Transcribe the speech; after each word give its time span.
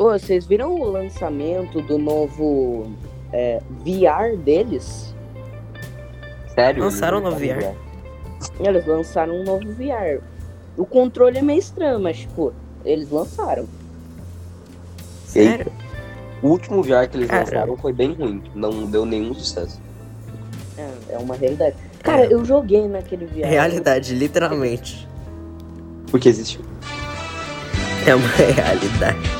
Pô, 0.00 0.18
vocês 0.18 0.46
viram 0.46 0.76
o 0.76 0.84
lançamento 0.90 1.82
do 1.82 1.98
novo 1.98 2.90
é, 3.30 3.60
VR 3.84 4.34
deles? 4.34 5.14
Sério? 6.54 6.82
Lançaram 6.84 7.18
Eles 7.18 7.30
no 7.30 7.36
VR? 7.38 7.74
Eles 8.60 8.86
lançaram 8.86 9.34
um 9.34 9.44
novo 9.44 9.70
VR. 9.74 10.22
O 10.74 10.86
controle 10.86 11.36
é 11.36 11.42
meio 11.42 11.58
estranho, 11.58 12.00
mas, 12.00 12.20
tipo, 12.20 12.50
eles 12.82 13.10
lançaram. 13.10 13.68
Sério? 15.26 15.70
O 16.42 16.48
último 16.48 16.82
VR 16.82 17.06
que 17.06 17.18
eles 17.18 17.28
Cara. 17.28 17.44
lançaram 17.44 17.76
foi 17.76 17.92
bem 17.92 18.14
ruim. 18.14 18.42
Não 18.54 18.86
deu 18.86 19.04
nenhum 19.04 19.34
sucesso. 19.34 19.78
É, 20.78 20.88
é 21.10 21.18
uma 21.18 21.36
realidade. 21.36 21.76
Cara, 22.02 22.24
É. 22.24 22.32
eu 22.32 22.42
joguei 22.42 22.88
naquele 22.88 23.26
VR. 23.26 23.44
Realidade, 23.48 24.14
literalmente. 24.14 25.06
Porque 26.10 26.30
existiu. 26.30 26.62
É 28.06 28.14
uma 28.14 28.28
realidade. 28.32 29.39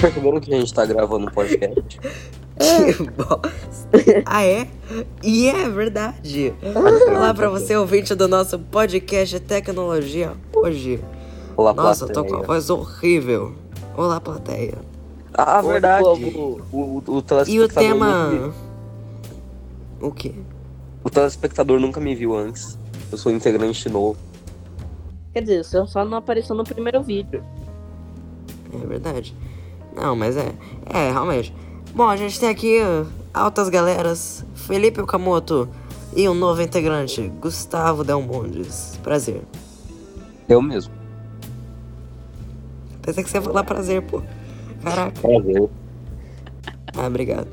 Perceberam 0.00 0.40
que 0.40 0.52
a 0.54 0.58
gente 0.58 0.72
tá 0.72 0.84
gravando 0.86 1.30
podcast? 1.30 2.00
Que 2.60 3.04
bosta. 3.12 3.50
Ah, 4.26 4.44
é? 4.44 4.68
E 5.22 5.48
é 5.48 5.66
verdade. 5.70 6.52
Olá 7.16 7.32
pra 7.32 7.48
você, 7.48 7.74
ouvinte 7.74 8.14
do 8.14 8.28
nosso 8.28 8.58
podcast 8.58 9.38
de 9.38 9.40
tecnologia 9.42 10.32
hoje. 10.54 11.02
Olá, 11.56 11.72
Nossa, 11.72 12.04
eu 12.04 12.08
tô 12.08 12.20
plateia. 12.20 12.36
com 12.36 12.42
a 12.42 12.46
voz 12.46 12.68
horrível. 12.68 13.54
Olá, 13.96 14.20
plateia. 14.20 14.74
Ah, 15.32 15.62
verdade. 15.62 16.04
O, 16.04 16.60
o, 16.70 17.02
o 17.06 17.22
E 17.48 17.60
o 17.60 17.66
tema. 17.68 18.26
nunca 18.28 18.46
me- 18.46 18.52
O 20.02 20.10
quê? 20.12 20.34
O 21.02 21.08
telespectador 21.08 21.80
nunca 21.80 21.98
me 21.98 22.14
viu 22.14 22.36
antes. 22.36 22.76
Eu 23.10 23.16
sou 23.16 23.32
integrante 23.32 23.88
novo. 23.88 24.18
Quer 25.32 25.42
dizer, 25.42 25.64
você 25.64 25.86
só 25.86 26.04
não 26.04 26.18
apareceu 26.18 26.56
no 26.56 26.64
primeiro 26.64 27.02
vídeo. 27.02 27.42
É 28.72 28.86
verdade. 28.86 29.34
Não, 29.94 30.16
mas 30.16 30.36
é. 30.36 30.52
É, 30.86 31.10
realmente. 31.10 31.54
Bom, 31.94 32.08
a 32.08 32.16
gente 32.16 32.38
tem 32.38 32.48
aqui 32.48 32.80
uh, 32.80 33.06
altas 33.32 33.68
galeras. 33.68 34.44
Felipe 34.54 35.00
Okamoto 35.00 35.68
e 36.14 36.28
um 36.28 36.34
novo 36.34 36.62
integrante, 36.62 37.28
Gustavo 37.40 38.04
Del 38.04 38.20
Mondes. 38.22 38.98
Prazer. 39.02 39.42
Eu 40.48 40.60
mesmo. 40.60 40.92
Pensei 43.02 43.24
que 43.24 43.30
você 43.30 43.38
ia 43.38 43.42
falar 43.42 43.64
prazer, 43.64 44.02
pô. 44.02 44.22
Caraca. 44.82 45.20
Prazer. 45.20 45.68
Ah, 46.96 47.06
obrigado. 47.06 47.48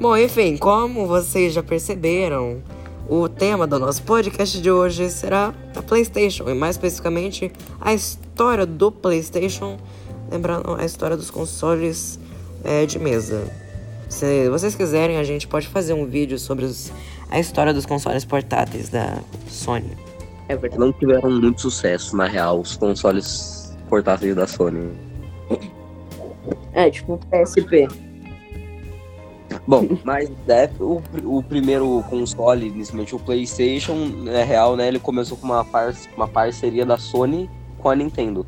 Bom, 0.00 0.16
enfim, 0.16 0.56
como 0.56 1.06
vocês 1.06 1.52
já 1.52 1.62
perceberam, 1.62 2.62
o 3.08 3.28
tema 3.28 3.66
do 3.66 3.78
nosso 3.78 4.02
podcast 4.02 4.60
de 4.60 4.70
hoje 4.70 5.10
será 5.10 5.52
a 5.76 5.82
PlayStation, 5.82 6.48
e 6.48 6.54
mais 6.54 6.76
especificamente 6.76 7.52
a 7.80 7.92
história 7.92 8.64
do 8.64 8.90
PlayStation, 8.90 9.76
lembrando 10.30 10.74
a 10.74 10.84
história 10.84 11.16
dos 11.16 11.30
consoles 11.30 12.18
é, 12.64 12.86
de 12.86 12.98
mesa. 12.98 13.44
Se 14.08 14.48
vocês 14.50 14.74
quiserem, 14.74 15.16
a 15.16 15.24
gente 15.24 15.46
pode 15.48 15.66
fazer 15.68 15.94
um 15.94 16.06
vídeo 16.06 16.38
sobre 16.38 16.64
os- 16.64 16.92
a 17.30 17.38
história 17.40 17.72
dos 17.72 17.86
consoles 17.86 18.24
portáteis 18.24 18.88
da 18.88 19.18
Sony. 19.48 19.96
É 20.48 20.56
verdade. 20.56 20.78
Não 20.80 20.92
tiveram 20.92 21.30
muito 21.30 21.60
sucesso, 21.62 22.14
na 22.16 22.26
real, 22.26 22.60
os 22.60 22.76
consoles 22.76 23.74
portáteis 23.88 24.34
da 24.36 24.46
Sony. 24.46 24.90
É, 26.74 26.90
tipo 26.90 27.18
PSP. 27.30 27.88
Bom, 29.66 29.88
mas 30.04 30.30
é, 30.48 30.70
o, 30.80 31.02
o 31.24 31.42
primeiro 31.42 32.04
console, 32.08 32.68
inicialmente 32.68 33.14
o 33.14 33.18
PlayStation, 33.18 33.94
na 33.94 34.42
real, 34.44 34.76
né, 34.76 34.88
ele 34.88 34.98
começou 34.98 35.36
com 35.36 35.46
uma, 35.46 35.64
par 35.64 35.94
uma 36.16 36.28
parceria 36.28 36.84
da 36.84 36.98
Sony 36.98 37.48
com 37.78 37.88
a 37.88 37.96
Nintendo. 37.96 38.46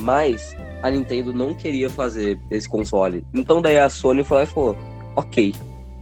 Mas 0.00 0.56
a 0.82 0.90
Nintendo 0.90 1.32
não 1.32 1.54
queria 1.54 1.88
fazer 1.88 2.38
esse 2.50 2.68
console. 2.68 3.24
Então 3.32 3.60
daí 3.62 3.78
a 3.78 3.88
Sony 3.88 4.24
foi 4.24 4.38
lá 4.38 4.42
e 4.44 4.46
falou: 4.46 4.76
Ok, 5.16 5.54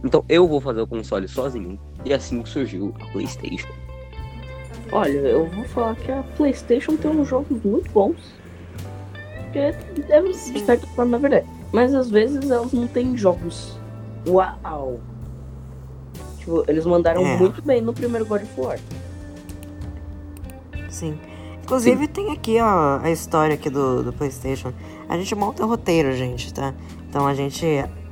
então 0.03 0.23
eu 0.27 0.47
vou 0.47 0.59
fazer 0.59 0.81
o 0.81 0.87
console 0.87 1.27
sozinho. 1.27 1.79
E 2.05 2.13
assim 2.13 2.43
surgiu 2.45 2.93
a 2.99 3.05
PlayStation. 3.11 3.67
Olha, 4.91 5.19
eu 5.19 5.45
vou 5.47 5.63
falar 5.65 5.95
que 5.95 6.11
a 6.11 6.23
PlayStation 6.35 6.97
tem 6.97 7.11
uns 7.11 7.27
jogos 7.27 7.63
muito 7.63 7.89
bons. 7.91 8.17
Que 9.53 10.01
deve 10.01 10.33
ser 10.33 10.53
de 10.53 10.59
certa 10.61 10.87
forma, 10.87 11.11
na 11.11 11.17
verdade. 11.17 11.47
Mas 11.71 11.93
às 11.93 12.09
vezes 12.09 12.49
elas 12.49 12.73
não 12.73 12.87
têm 12.87 13.15
jogos. 13.15 13.77
Uau! 14.27 14.99
Tipo, 16.37 16.63
eles 16.67 16.85
mandaram 16.85 17.25
É. 17.25 17.37
muito 17.37 17.61
bem 17.61 17.81
no 17.81 17.93
primeiro 17.93 18.25
God 18.25 18.41
of 18.43 18.61
War. 18.61 18.79
Sim. 20.89 21.17
Inclusive 21.63 22.07
tem 22.07 22.31
aqui 22.31 22.59
ó, 22.59 22.99
a 23.01 23.09
história 23.11 23.53
aqui 23.55 23.69
do, 23.69 24.03
do 24.03 24.11
PlayStation. 24.13 24.73
A 25.07 25.17
gente 25.17 25.33
monta 25.35 25.63
o 25.63 25.67
roteiro, 25.67 26.11
gente, 26.13 26.53
tá? 26.53 26.73
Então 27.09 27.25
a 27.27 27.33
gente 27.33 27.65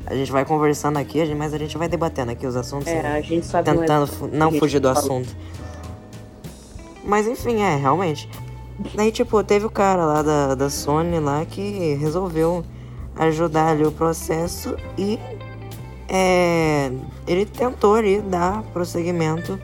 a 0.06 0.16
gente 0.16 0.32
vai 0.32 0.44
conversando 0.46 0.98
aqui, 0.98 1.24
mas 1.36 1.54
a 1.54 1.58
gente 1.58 1.78
vai 1.78 1.88
debatendo 1.88 2.32
aqui 2.32 2.48
os 2.48 2.56
assuntos, 2.56 2.88
É, 2.88 3.04
né? 3.04 3.18
a 3.18 3.22
gente 3.22 3.46
sabe 3.46 3.70
não 3.70 3.84
é- 3.84 3.86
tentando 3.86 4.12
não 4.32 4.48
a 4.48 4.52
gente 4.52 4.60
fugir 4.60 4.80
do 4.80 4.88
fala. 4.88 5.00
assunto. 5.00 5.36
Mas 7.06 7.28
enfim, 7.28 7.62
é, 7.62 7.76
realmente. 7.76 8.30
Daí, 8.96 9.12
tipo, 9.12 9.44
teve 9.44 9.66
o 9.66 9.70
cara 9.70 10.06
lá 10.06 10.22
da, 10.22 10.56
da 10.56 10.70
Sony 10.70 11.20
lá 11.20 11.46
que 11.46 11.96
resolveu 11.96 12.64
ajudar 13.18 13.72
ali 13.72 13.86
o 13.86 13.92
processo 13.92 14.76
e 14.98 15.20
é, 16.10 16.92
ele 17.28 17.46
tentou 17.46 17.94
ali 17.94 18.20
dar 18.20 18.64
prosseguimento 18.74 19.60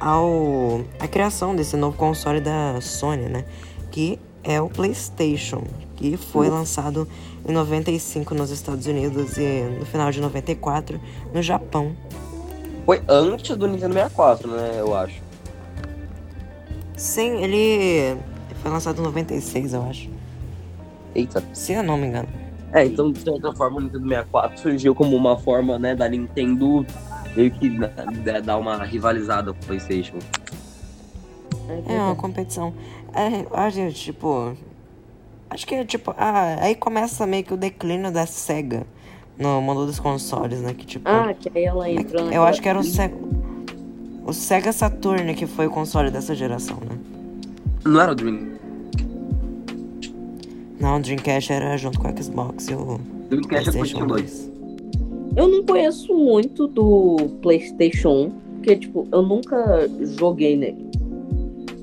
ao 0.00 0.80
a 0.98 1.06
criação 1.06 1.54
desse 1.54 1.76
novo 1.76 1.96
console 1.96 2.40
da 2.40 2.80
Sony, 2.80 3.28
né? 3.28 3.44
Que 3.90 4.18
é 4.42 4.60
o 4.60 4.68
PlayStation, 4.68 5.62
que 5.96 6.16
foi 6.16 6.48
lançado 6.48 7.08
em 7.48 7.52
95 7.52 8.34
nos 8.34 8.50
Estados 8.50 8.86
Unidos 8.86 9.38
e 9.38 9.62
no 9.78 9.86
final 9.86 10.10
de 10.10 10.20
94 10.20 11.00
no 11.32 11.40
Japão. 11.40 11.96
Foi 12.84 13.02
antes 13.08 13.56
do 13.56 13.66
Nintendo 13.66 13.94
64, 13.94 14.48
né? 14.48 14.76
Eu 14.78 14.94
acho. 14.94 15.20
Sim, 16.96 17.42
ele 17.42 18.16
foi 18.62 18.70
lançado 18.70 19.00
em 19.00 19.04
96, 19.04 19.74
eu 19.74 19.82
acho. 19.82 20.10
Eita. 21.14 21.42
Se 21.52 21.72
eu 21.72 21.82
não 21.82 21.96
me 21.96 22.06
engano. 22.06 22.45
É, 22.76 22.84
então 22.84 23.10
de 23.10 23.20
certa 23.20 23.52
forma 23.54 23.78
o 23.78 23.80
Nintendo 23.80 24.06
64 24.06 24.58
surgiu 24.60 24.94
como 24.94 25.16
uma 25.16 25.38
forma, 25.38 25.78
né, 25.78 25.94
da 25.94 26.06
Nintendo 26.06 26.84
meio 27.34 27.50
que 27.50 27.70
né, 27.70 27.90
dar 28.44 28.58
uma 28.58 28.84
rivalizada 28.84 29.52
com 29.52 29.58
o 29.62 29.66
PlayStation. 29.66 30.16
É 31.88 31.94
uma 31.94 32.14
competição. 32.14 32.74
É, 33.14 33.46
a 33.52 33.70
gente, 33.70 33.94
tipo. 33.94 34.54
Acho 35.48 35.66
que, 35.66 35.84
tipo, 35.84 36.14
ah, 36.18 36.56
aí 36.60 36.74
começa 36.74 37.26
meio 37.26 37.44
que 37.44 37.54
o 37.54 37.56
declínio 37.56 38.12
da 38.12 38.26
SEGA 38.26 38.86
no 39.38 39.60
mundo 39.60 39.86
dos 39.86 39.98
consoles, 39.98 40.60
né? 40.60 40.74
Que, 40.74 40.84
tipo. 40.84 41.08
Ah, 41.08 41.32
que 41.34 41.50
aí 41.54 41.64
ela 41.64 41.90
entrou 41.90 42.20
eu 42.20 42.24
naquela- 42.26 42.48
acho 42.50 42.62
que 42.62 42.68
era 42.68 42.78
o 42.78 42.84
Sega. 42.84 43.16
O 44.24 44.32
Sega 44.32 44.72
Saturn 44.72 45.34
que 45.34 45.46
foi 45.46 45.66
o 45.66 45.70
console 45.70 46.10
dessa 46.10 46.34
geração, 46.34 46.76
né? 46.78 46.98
Não 47.84 48.00
era 48.00 48.12
o 48.12 48.14
Dream. 48.14 48.55
Não, 50.80 50.96
o 50.98 51.00
Dreamcast 51.00 51.52
era 51.52 51.76
junto 51.76 51.98
com 51.98 52.08
o 52.08 52.22
Xbox 52.22 52.68
e 52.68 52.74
o 52.74 53.00
Dreamcast 53.30 53.68
é 53.68 53.72
PlayStation 53.72 54.06
PlayStation 54.06 54.06
2. 54.06 54.50
2. 54.50 55.36
Eu 55.36 55.48
não 55.48 55.64
conheço 55.64 56.14
muito 56.14 56.66
do 56.66 57.16
PlayStation 57.42 58.10
1, 58.26 58.30
porque, 58.56 58.76
tipo, 58.76 59.06
eu 59.12 59.22
nunca 59.22 59.88
joguei 60.18 60.56
nele. 60.56 60.86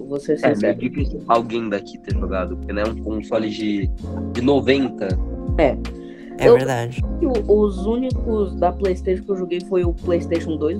Vou 0.07 0.19
ser 0.19 0.33
É, 0.43 0.53
sincero. 0.53 0.77
difícil 0.79 1.21
alguém 1.27 1.69
daqui 1.69 1.97
ter 1.97 2.13
jogado, 2.13 2.55
porque 2.57 2.71
né, 2.73 2.83
um 2.85 2.95
console 3.03 3.49
de, 3.49 3.89
de 4.33 4.41
90. 4.41 5.07
É 5.57 5.77
Eu- 6.39 6.53
verdade. 6.53 7.01
Os 7.47 7.85
únicos 7.85 8.55
da 8.55 8.71
PlayStation 8.71 9.23
que 9.23 9.31
eu 9.31 9.37
joguei 9.37 9.59
foi 9.61 9.83
o 9.83 9.93
PlayStation 9.93 10.55
2, 10.57 10.79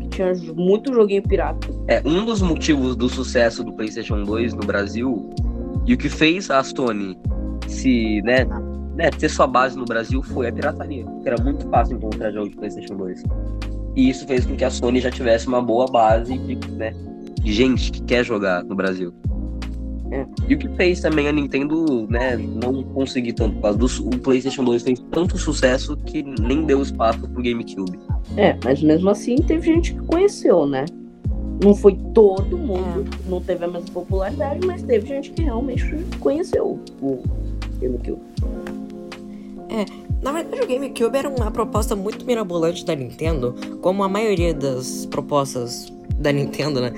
que 0.00 0.08
tinha 0.08 0.32
muito 0.54 0.92
joguinho 0.92 1.22
pirata. 1.22 1.68
É, 1.88 2.00
um 2.04 2.24
dos 2.24 2.40
motivos 2.42 2.94
do 2.96 3.08
sucesso 3.08 3.62
do 3.64 3.72
PlayStation 3.72 4.22
2 4.22 4.54
no 4.54 4.60
Brasil 4.60 5.30
e 5.90 5.94
o 5.94 5.98
que 5.98 6.08
fez 6.08 6.50
a 6.50 6.62
Sony 6.62 7.16
se, 7.66 8.22
né, 8.22 8.44
né, 8.94 9.10
ter 9.10 9.28
sua 9.28 9.46
base 9.46 9.76
no 9.76 9.84
Brasil 9.84 10.22
foi 10.22 10.46
a 10.48 10.52
pirataria. 10.52 11.04
que 11.22 11.28
Era 11.28 11.42
muito 11.42 11.68
fácil 11.68 11.96
encontrar 11.96 12.30
jogos 12.30 12.50
de 12.50 12.56
PlayStation 12.56 12.94
2. 12.96 13.22
E 13.96 14.08
isso 14.08 14.24
fez 14.26 14.46
com 14.46 14.54
que 14.54 14.64
a 14.64 14.70
Sony 14.70 15.00
já 15.00 15.10
tivesse 15.10 15.48
uma 15.48 15.60
boa 15.60 15.86
base 15.86 16.38
de, 16.38 16.54
né, 16.74 16.92
de 17.42 17.52
gente 17.52 17.90
que 17.90 18.02
quer 18.02 18.24
jogar 18.24 18.62
no 18.64 18.76
Brasil. 18.76 19.12
É. 20.12 20.26
E 20.48 20.54
o 20.54 20.58
que 20.58 20.68
fez 20.76 21.00
também 21.00 21.28
a 21.28 21.32
Nintendo, 21.32 22.06
né, 22.08 22.36
não 22.36 22.82
conseguir 22.82 23.32
tanto, 23.32 23.54
por 23.56 23.62
causa 23.62 23.78
do 23.78 23.88
su- 23.88 24.06
o 24.06 24.18
PlayStation 24.18 24.62
2 24.64 24.82
fez 24.82 25.00
tanto 25.10 25.38
sucesso 25.38 25.96
que 25.96 26.22
nem 26.22 26.64
deu 26.64 26.82
espaço 26.82 27.20
pro 27.28 27.42
GameCube. 27.42 27.98
É, 28.36 28.56
mas 28.64 28.82
mesmo 28.82 29.08
assim 29.10 29.36
teve 29.36 29.66
gente 29.66 29.94
que 29.94 30.00
conheceu, 30.06 30.66
né? 30.66 30.84
Não 31.62 31.74
foi 31.74 31.96
todo 32.14 32.56
mundo, 32.56 33.04
não 33.28 33.40
teve 33.40 33.64
a 33.64 33.68
mesma 33.68 33.90
popularidade, 33.92 34.66
mas 34.66 34.82
teve 34.82 35.06
gente 35.06 35.30
que 35.30 35.42
realmente 35.42 35.84
conheceu 36.18 36.78
o 37.02 37.22
GameCube. 37.78 38.20
É, 39.68 39.84
na 40.22 40.32
verdade 40.32 40.62
o 40.62 40.66
GameCube 40.66 41.16
era 41.16 41.28
uma 41.28 41.50
proposta 41.50 41.94
muito 41.94 42.24
mirabolante 42.24 42.84
da 42.84 42.94
Nintendo, 42.94 43.54
como 43.80 44.02
a 44.02 44.08
maioria 44.08 44.54
das 44.54 45.06
propostas 45.06 45.92
da 46.16 46.32
Nintendo, 46.32 46.80
né? 46.80 46.92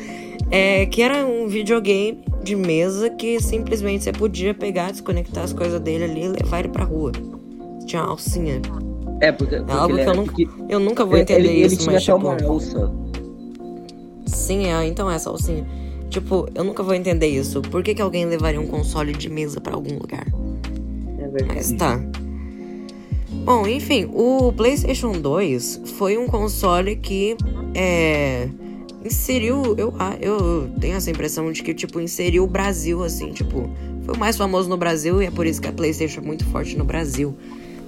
É, 0.51 0.87
que 0.87 1.03
era 1.03 1.25
um 1.27 1.49
videogame 1.49 2.23
de 2.43 2.55
mesa 2.55 3.11
que 3.11 3.41
simplesmente 3.41 4.05
você 4.05 4.13
podia 4.13 4.53
pegar, 4.53 4.91
desconectar 4.91 5.45
as 5.45 5.53
coisas 5.53 5.81
dele 5.81 6.05
ali 6.05 6.25
e 6.25 6.29
levar 6.29 6.61
ele 6.61 6.69
pra 6.69 6.85
rua. 6.85 7.13
Tinha 7.87 8.03
uma 8.03 8.11
alcinha. 8.11 8.61
É, 9.21 9.31
porque, 9.31 9.57
porque 9.57 9.73
É 9.73 9.75
algo 9.75 9.95
que 9.95 10.03
eu 10.03 10.15
nunca, 10.15 10.33
porque 10.33 10.49
eu 10.69 10.81
nunca 10.81 11.05
vou 11.05 11.17
entender 11.17 11.49
ele, 11.49 11.65
isso, 11.65 11.75
ele 11.75 11.77
tinha 11.77 11.93
mas 11.93 12.03
até 12.03 12.13
tipo... 12.13 12.27
uma 12.27 12.53
alça. 12.53 13.02
Sim, 14.33 14.67
é, 14.67 14.87
então 14.87 15.11
é 15.11 15.15
essa 15.15 15.31
alcinha. 15.31 15.67
Tipo, 16.11 16.49
eu 16.55 16.65
nunca 16.65 16.83
vou 16.83 16.95
entender 16.95 17.29
isso. 17.29 17.63
Por 17.63 17.83
que, 17.83 17.95
que 17.95 18.03
alguém 18.03 18.25
levaria 18.27 18.61
um 18.61 18.67
console 18.67 19.13
de 19.13 19.29
mesa 19.29 19.61
pra 19.61 19.75
algum 19.75 19.99
lugar? 19.99 20.27
É 21.19 21.29
verdade. 21.29 21.55
Mas 21.55 21.73
tá. 21.73 22.01
Bom, 23.45 23.67
enfim, 23.67 24.09
o 24.13 24.53
PlayStation 24.53 25.13
2 25.13 25.81
foi 25.97 26.19
um 26.19 26.27
console 26.27 26.97
que 26.97 27.37
é, 27.75 28.49
inseriu, 29.05 29.75
eu, 29.77 29.93
eu 30.21 30.71
tenho 30.81 30.97
essa 30.97 31.11
impressão 31.11 31.51
de 31.51 31.63
que 31.63 31.75
tipo 31.75 31.99
inseriu 31.99 32.45
o 32.45 32.47
Brasil 32.47 33.03
assim, 33.03 33.33
tipo, 33.33 33.69
foi 34.05 34.15
o 34.15 34.19
mais 34.19 34.37
famoso 34.37 34.69
no 34.69 34.77
Brasil 34.77 35.21
e 35.23 35.27
é 35.27 35.31
por 35.31 35.47
isso 35.47 35.61
que 35.61 35.67
a 35.67 35.73
PlayStation 35.73 36.21
é 36.21 36.25
muito 36.25 36.45
forte 36.47 36.77
no 36.77 36.85
Brasil, 36.85 37.35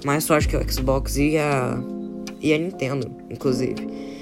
mais 0.03 0.27
forte 0.27 0.47
que 0.47 0.57
o 0.57 0.71
Xbox 0.71 1.15
e 1.15 1.37
a 1.37 1.81
e 2.41 2.53
a 2.53 2.57
Nintendo, 2.57 3.09
inclusive. 3.29 4.14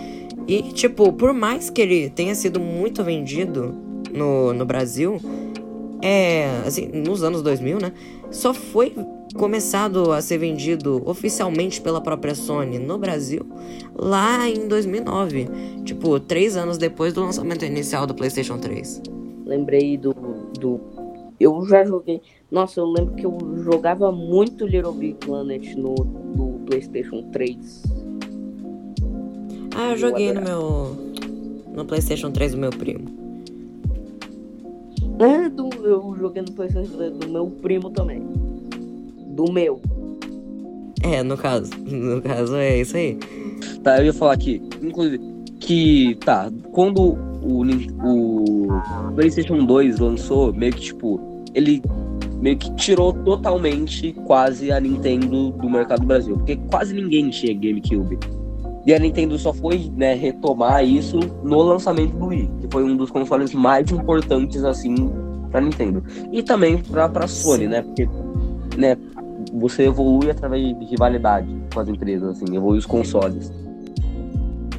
E 0.48 0.62
tipo, 0.74 1.12
por 1.14 1.34
mais 1.34 1.70
que 1.70 1.82
ele 1.82 2.10
tenha 2.10 2.36
sido 2.36 2.60
muito 2.60 3.04
vendido 3.04 3.74
no, 4.12 4.54
no 4.54 4.66
Brasil, 4.66 5.20
é, 6.02 6.62
assim, 6.66 6.88
nos 6.88 7.24
anos 7.24 7.42
2000, 7.42 7.80
né? 7.80 7.94
Só 8.30 8.54
foi 8.54 8.94
começado 9.34 10.12
a 10.12 10.22
ser 10.22 10.38
vendido 10.38 11.02
oficialmente 11.06 11.82
pela 11.82 12.02
própria 12.02 12.36
Sony 12.36 12.78
no 12.78 12.98
Brasil 12.98 13.46
lá 13.96 14.50
em 14.50 14.68
2009. 14.68 15.48
Tipo, 15.84 16.20
três 16.20 16.58
anos 16.58 16.78
depois 16.78 17.14
do 17.14 17.22
lançamento 17.22 17.64
inicial 17.64 18.06
do 18.06 18.14
PlayStation 18.14 18.58
3. 18.58 19.02
Lembrei 19.46 19.98
do, 19.98 20.14
do. 20.60 20.80
Eu 21.40 21.66
já 21.66 21.84
joguei. 21.84 22.22
Nossa, 22.52 22.80
eu 22.80 22.86
lembro 22.86 23.16
que 23.16 23.26
eu 23.26 23.38
jogava 23.64 24.12
muito 24.12 24.66
Little 24.66 24.94
Big 24.94 25.16
Planet 25.26 25.74
no, 25.76 25.96
no 25.96 26.60
PlayStation 26.66 27.24
3. 27.32 27.84
Ah, 29.76 29.88
eu 29.88 29.92
Eu 29.92 29.98
joguei 29.98 30.34
no 30.34 30.40
adorava. 30.42 30.60
meu. 30.60 31.14
No 31.76 31.86
PlayStation 31.86 32.32
3 32.32 32.52
do 32.54 32.58
meu 32.58 32.70
primo. 32.70 33.24
É, 35.20 35.50
do, 35.50 35.70
eu 35.84 36.16
joguei 36.20 36.42
no 36.42 36.52
PlayStation 36.52 36.92
3 36.96 37.14
do 37.14 37.30
meu 37.30 37.48
primo 37.48 37.90
também. 37.90 38.22
Do 39.30 39.52
meu. 39.52 39.82
É, 41.04 41.24
no 41.24 41.38
caso. 41.38 41.72
No 41.86 42.22
caso 42.22 42.56
é 42.56 42.80
isso 42.82 42.96
aí. 42.96 43.18
Tá, 43.84 44.00
eu 44.00 44.06
ia 44.06 44.14
falar 44.14 44.34
aqui, 44.34 44.62
inclusive, 44.82 45.20
que, 45.60 46.16
tá, 46.24 46.52
quando 46.72 47.18
o, 47.42 47.64
o 48.04 48.68
PlayStation 49.16 49.66
2 49.66 50.00
lançou, 50.00 50.54
meio 50.54 50.72
que, 50.74 50.82
tipo, 50.82 51.20
ele 51.54 51.82
meio 52.40 52.58
que 52.58 52.74
tirou 52.76 53.14
totalmente 53.14 54.12
quase 54.26 54.72
a 54.72 54.80
Nintendo 54.80 55.52
do 55.52 55.70
mercado 55.70 56.02
do 56.02 56.08
Brasil, 56.08 56.36
porque 56.38 56.58
quase 56.70 56.94
ninguém 56.94 57.30
tinha 57.30 57.54
GameCube. 57.54 58.20
E 58.86 58.94
a 58.94 59.00
Nintendo 59.00 59.38
só 59.38 59.54
foi, 59.54 59.92
né, 59.96 60.14
retomar 60.14 60.84
isso 60.84 61.18
no 61.42 61.62
lançamento 61.62 62.16
do 62.18 62.28
Wii, 62.28 62.52
que 62.60 62.68
foi 62.70 62.84
um 62.84 62.98
dos 62.98 63.10
consoles 63.10 63.54
mais 63.54 63.90
importantes, 63.92 64.64
assim, 64.64 65.10
pra 65.50 65.62
Nintendo. 65.62 66.04
E 66.32 66.44
também 66.44 66.78
pra, 66.78 67.08
pra 67.08 67.28
Sony, 67.28 67.68
né, 67.68 67.82
porque, 67.82 68.10
né, 68.78 68.98
você 69.54 69.84
evolui 69.84 70.30
através 70.30 70.78
de 70.78 70.86
rivalidade 70.86 71.48
com 71.74 71.80
as 71.80 71.88
empresas, 71.88 72.30
assim, 72.30 72.56
evolui 72.56 72.78
os 72.78 72.86
consoles. 72.86 73.52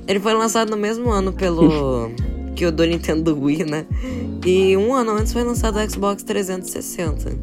Ele 0.07 0.21
foi 0.21 0.35
lançado 0.35 0.71
no 0.71 0.77
mesmo 0.77 1.11
ano 1.11 1.33
pelo. 1.33 2.11
que 2.55 2.67
o 2.67 2.73
do 2.73 2.85
Nintendo 2.85 3.37
Wii, 3.37 3.65
né? 3.65 3.87
E 4.47 4.77
um 4.77 4.95
ano 4.95 5.13
antes 5.13 5.33
foi 5.33 5.43
lançado 5.43 5.77
o 5.77 5.91
Xbox 5.91 6.23
360. 6.23 7.37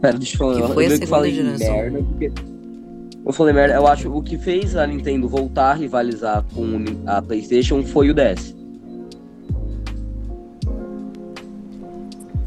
Pera, 0.00 0.18
deixa 0.18 0.34
eu 0.34 0.38
falar. 0.38 0.54
Que 0.56 0.62
eu 0.62 0.68
foi 0.68 0.86
a 0.86 0.88
meio 0.88 1.00
que 1.00 1.06
segunda 1.06 1.30
geração. 1.30 1.76
merda, 1.76 1.98
porque. 2.02 2.32
Eu 3.24 3.32
falei 3.32 3.52
merda, 3.52 3.74
eu 3.74 3.86
acho 3.86 4.10
o 4.10 4.22
que 4.22 4.38
fez 4.38 4.74
a 4.76 4.86
Nintendo 4.86 5.28
voltar 5.28 5.72
a 5.72 5.74
rivalizar 5.74 6.44
com 6.54 6.84
a 7.06 7.20
PlayStation 7.20 7.82
foi 7.82 8.10
o 8.10 8.14
DS. 8.14 8.54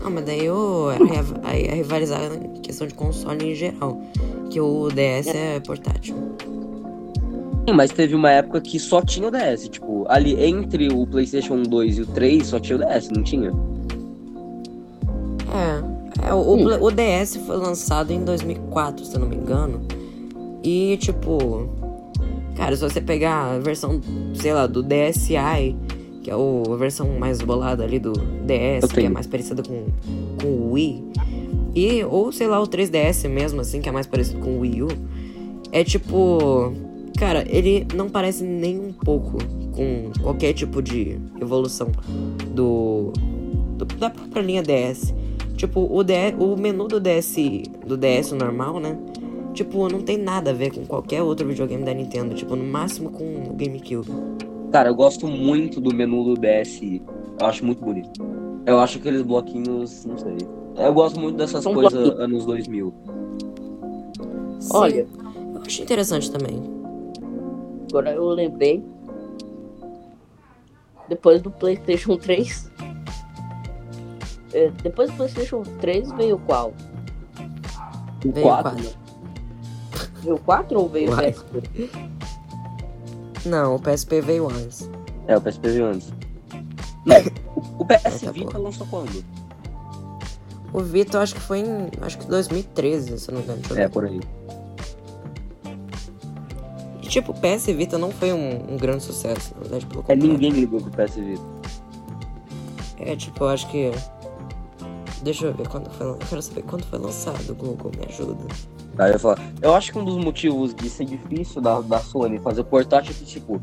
Ah, 0.04 0.10
mas 0.10 0.26
daí 0.26 0.46
eu 0.46 0.90
aí 1.44 1.66
é 1.66 1.76
rivalizar 1.76 2.20
em 2.34 2.62
questão 2.62 2.88
de 2.88 2.94
console 2.94 3.52
em 3.52 3.56
geral. 3.56 4.02
Que 4.50 4.60
o 4.60 4.90
DS 4.90 5.28
é 5.28 5.60
portátil. 5.60 6.16
Sim, 7.68 7.76
mas 7.76 7.92
teve 7.92 8.16
uma 8.16 8.32
época 8.32 8.60
que 8.60 8.80
só 8.80 9.02
tinha 9.02 9.28
o 9.28 9.32
DS. 9.32 9.70
Tipo, 9.70 10.06
ali 10.10 10.44
entre 10.44 10.92
o 10.92 11.06
PlayStation 11.06 11.62
2 11.62 11.98
e 12.00 12.02
o 12.02 12.06
3 12.08 12.48
só 12.48 12.60
tinha 12.60 12.78
o 12.78 12.80
DS, 12.80 13.10
não 13.10 13.24
tinha? 13.24 13.54
É. 15.54 16.30
é 16.30 16.34
o, 16.34 16.38
o, 16.38 16.86
o 16.86 16.92
DS 16.92 17.38
foi 17.46 17.58
lançado 17.58 18.12
em 18.12 18.24
2004, 18.24 19.06
se 19.06 19.16
eu 19.16 19.20
não 19.20 19.30
me 19.30 19.36
engano. 19.36 19.86
E, 20.64 20.98
tipo. 20.98 21.68
Cara, 22.56 22.76
se 22.76 22.82
você 22.82 23.02
pegar 23.02 23.56
a 23.56 23.60
versão, 23.60 24.00
sei 24.36 24.54
lá, 24.54 24.68
do 24.68 24.84
DSi, 24.84 25.34
que 26.22 26.30
é 26.30 26.36
o, 26.36 26.64
a 26.72 26.76
versão 26.76 27.08
mais 27.18 27.42
bolada 27.42 27.84
ali 27.84 27.98
do 27.98 28.12
DS, 28.14 28.92
que 28.92 29.00
é 29.02 29.10
mais 29.10 29.26
parecida 29.26 29.64
com, 29.64 29.86
com 30.42 30.48
o 30.48 30.72
Wii. 30.74 31.04
E, 31.74 32.04
ou 32.04 32.32
sei 32.32 32.48
lá, 32.48 32.62
o 32.62 32.68
3DS 32.68 33.28
mesmo, 33.30 33.62
assim, 33.62 33.82
que 33.82 33.88
é 33.88 33.92
mais 33.92 34.06
parecido 34.06 34.40
com 34.40 34.58
o 34.58 34.60
Wii 34.60 34.84
U. 34.84 34.88
É 35.72 35.84
tipo. 35.84 36.74
Cara, 37.18 37.46
ele 37.48 37.88
não 37.96 38.10
parece 38.10 38.44
nem 38.44 38.80
um 38.80 38.92
pouco 38.92 39.38
com 39.74 40.12
qualquer 40.22 40.54
tipo 40.54 40.82
de 40.82 41.18
evolução 41.40 41.88
do, 42.54 43.14
do- 43.78 43.86
da 43.98 44.10
própria 44.10 44.42
linha 44.42 44.62
DS. 44.64 45.14
Tipo, 45.56 45.88
o, 45.92 46.04
D, 46.04 46.14
o 46.40 46.58
menu 46.58 46.88
do 46.88 47.00
DS, 47.00 47.36
do 47.86 47.96
DS 47.96 48.32
normal, 48.32 48.80
né? 48.80 48.98
Tipo, 49.54 49.90
não 49.90 50.02
tem 50.02 50.18
nada 50.18 50.52
a 50.52 50.54
ver 50.54 50.74
com 50.74 50.86
qualquer 50.86 51.22
outro 51.22 51.48
videogame 51.48 51.84
da 51.84 51.94
Nintendo. 51.94 52.34
Tipo, 52.34 52.56
no 52.56 52.64
máximo 52.64 53.12
com 53.12 53.24
o 53.50 53.54
GameCube. 53.54 54.10
Cara, 54.72 54.90
eu 54.90 54.96
gosto 54.96 55.28
muito 55.28 55.82
do 55.82 55.94
menu 55.94 56.24
do 56.24 56.36
DS. 56.36 56.82
Eu 57.40 57.46
acho 57.46 57.66
muito 57.66 57.84
bonito. 57.84 58.22
Eu 58.66 58.80
acho 58.80 59.00
aqueles 59.00 59.22
bloquinhos, 59.22 60.06
não 60.06 60.18
sei. 60.18 60.38
Eu 60.78 60.94
gosto 60.94 61.20
muito 61.20 61.36
dessas 61.38 61.66
coisas 61.66 62.10
anos 62.20 62.46
2000. 62.46 62.94
Sim. 64.60 64.70
Olha, 64.74 65.08
eu 65.56 65.62
acho 65.66 65.82
interessante 65.82 66.32
também. 66.32 66.62
Agora 67.90 68.14
eu 68.14 68.30
lembrei. 68.30 68.84
Depois 71.10 71.42
do 71.42 71.52
PlayStation 71.52 72.16
3. 72.18 72.72
É, 74.54 74.70
depois 74.84 75.10
do 75.10 75.18
PlayStation 75.18 75.64
3 75.82 76.12
veio 76.14 76.40
qual? 76.40 76.74
O 78.24 78.32
4. 78.32 78.42
4. 78.42 79.01
Veio 80.22 80.36
o 80.36 80.40
4 80.40 80.80
ou 80.80 80.88
veio 80.90 81.12
o. 81.14 81.16
PSP? 81.18 81.90
Não, 83.46 83.76
o 83.76 83.80
PSP 83.80 84.22
veio 84.22 84.48
antes. 84.50 84.90
É, 85.28 85.36
o 85.38 85.42
PSP 85.42 85.70
veio 85.70 85.86
antes. 85.88 86.14
Não, 87.06 87.16
o, 87.80 87.86
PS 87.86 88.22
tá 88.22 88.32
Vita 88.32 88.52
bom. 88.58 88.64
lançou 88.66 88.86
quando? 88.88 89.24
O 90.72 90.80
Vita, 90.82 91.18
eu 91.18 91.22
acho 91.22 91.34
que 91.34 91.42
foi 91.42 91.60
em. 91.60 91.90
Acho 92.02 92.18
que 92.20 92.28
2013, 92.28 93.18
se 93.20 93.30
eu 93.30 93.34
não 93.36 93.42
me 93.42 93.48
engano. 93.54 93.80
É, 93.80 93.88
por 93.88 94.06
aí. 94.06 94.20
E, 97.02 97.08
tipo, 97.08 97.32
o 97.32 97.36
PS 97.36 97.66
Vita 97.66 97.98
não 97.98 98.12
foi 98.12 98.32
um, 98.32 98.74
um 98.74 98.78
grande 98.78 99.04
sucesso, 99.04 99.54
na 99.56 99.62
verdade, 99.62 99.86
pelo 99.88 100.00
É, 100.02 100.04
contrário. 100.04 100.24
ninguém 100.28 100.52
ligou 100.52 100.80
pro 100.80 100.92
PS 100.92 101.16
Vita. 101.16 101.42
É, 103.00 103.16
tipo, 103.16 103.44
eu 103.44 103.50
acho 103.50 103.68
que. 103.70 103.92
Deixa 105.24 105.46
eu 105.48 105.54
ver 105.54 105.68
quando 105.68 105.90
foi. 105.92 106.08
Eu 106.08 106.18
quero 106.30 106.42
saber 106.42 106.62
quando 106.64 106.84
foi 106.86 107.00
lançado. 107.00 107.56
Google, 107.56 107.92
me 107.98 108.06
ajuda. 108.06 108.46
Tá, 109.02 109.10
eu 109.10 109.18
falar. 109.18 109.40
Eu 109.64 109.74
acho 109.74 109.92
que 109.92 109.98
um 109.98 110.06
dos 110.06 110.24
motivos 110.24 110.76
de 110.76 110.88
ser 110.88 111.06
difícil 111.06 111.60
da, 111.60 111.82
da 111.82 111.98
Sony 111.98 112.38
fazer 112.38 112.64
portátil 112.64 113.12
é 113.12 113.14
que, 113.16 113.26
tipo, 113.26 113.60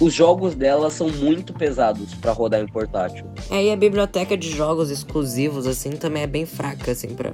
os 0.00 0.12
jogos 0.12 0.56
dela 0.56 0.90
são 0.90 1.08
muito 1.08 1.52
pesados 1.52 2.12
pra 2.14 2.32
rodar 2.32 2.60
em 2.60 2.66
portátil. 2.66 3.24
É, 3.52 3.62
e 3.62 3.70
a 3.70 3.76
biblioteca 3.76 4.36
de 4.36 4.50
jogos 4.50 4.90
exclusivos, 4.90 5.68
assim, 5.68 5.90
também 5.90 6.24
é 6.24 6.26
bem 6.26 6.44
fraca, 6.44 6.90
assim, 6.90 7.14
pra, 7.14 7.32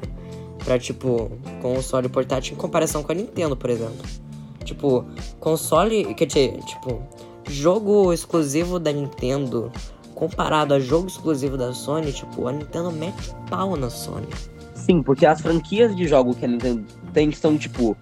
pra 0.62 0.78
tipo, 0.78 1.32
console 1.62 2.10
portátil 2.10 2.52
em 2.52 2.56
comparação 2.58 3.02
com 3.02 3.10
a 3.10 3.14
Nintendo, 3.14 3.56
por 3.56 3.70
exemplo. 3.70 4.04
Tipo, 4.62 5.06
console, 5.38 6.14
quer 6.14 6.26
dizer, 6.26 6.58
tipo, 6.64 7.02
jogo 7.48 8.12
exclusivo 8.12 8.78
da 8.78 8.92
Nintendo 8.92 9.72
comparado 10.14 10.74
a 10.74 10.78
jogo 10.78 11.06
exclusivo 11.06 11.56
da 11.56 11.72
Sony, 11.72 12.12
tipo, 12.12 12.46
a 12.46 12.52
Nintendo 12.52 12.92
mete 12.92 13.30
o 13.30 13.48
pau 13.48 13.76
na 13.78 13.88
Sony. 13.88 14.28
Sim, 14.74 15.02
porque 15.02 15.24
as 15.24 15.40
franquias 15.40 15.94
de 15.96 16.06
jogo 16.06 16.34
que 16.34 16.44
a 16.44 16.48
Nintendo 16.48 16.84
tem 17.10 17.30
são, 17.32 17.56
tipo. 17.58 17.96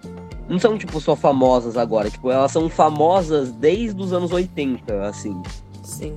Não 0.47 0.57
são, 0.57 0.77
tipo, 0.77 0.99
só 0.99 1.15
famosas 1.15 1.77
agora. 1.77 2.09
Tipo, 2.09 2.31
elas 2.31 2.51
são 2.51 2.67
famosas 2.69 3.51
desde 3.51 4.01
os 4.01 4.11
anos 4.13 4.31
80, 4.31 5.07
assim. 5.07 5.41
Sim. 5.83 6.15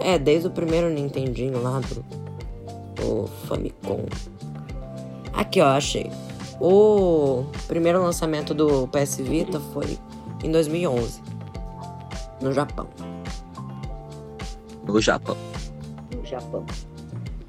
É, 0.00 0.18
desde 0.18 0.48
o 0.48 0.50
primeiro 0.50 0.88
Nintendinho 0.90 1.62
lá 1.62 1.80
do. 1.80 2.04
O 3.04 3.26
Famicom. 3.46 4.06
Aqui, 5.32 5.60
ó, 5.60 5.66
achei. 5.68 6.10
O 6.60 7.44
primeiro 7.66 8.00
lançamento 8.02 8.54
do 8.54 8.86
PS 8.88 9.16
Vita 9.18 9.60
foi 9.72 9.98
em 10.42 10.50
2011, 10.50 11.20
no 12.40 12.52
Japão. 12.52 12.86
No 14.86 15.00
Japão. 15.00 15.36
No 16.14 16.24
Japão. 16.24 16.64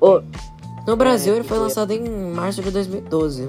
Ô, 0.02 0.22
No 0.88 0.96
Brasil, 0.96 1.34
É, 1.34 1.38
ele 1.38 1.44
foi 1.48 1.58
foi- 1.58 1.68
lançado 1.68 1.92
em 1.92 2.08
março 2.34 2.62
de 2.62 2.70
2012. 2.72 3.48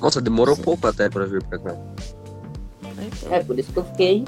Nossa, 0.00 0.20
demorou 0.20 0.54
Sim. 0.56 0.62
pouco 0.62 0.86
até 0.86 1.08
pra 1.08 1.24
vir 1.26 1.42
pra 1.42 1.58
cá. 1.58 1.76
É, 3.30 3.40
por 3.40 3.58
isso 3.58 3.72
que 3.72 3.78
eu 3.78 3.84
fiquei. 3.84 4.24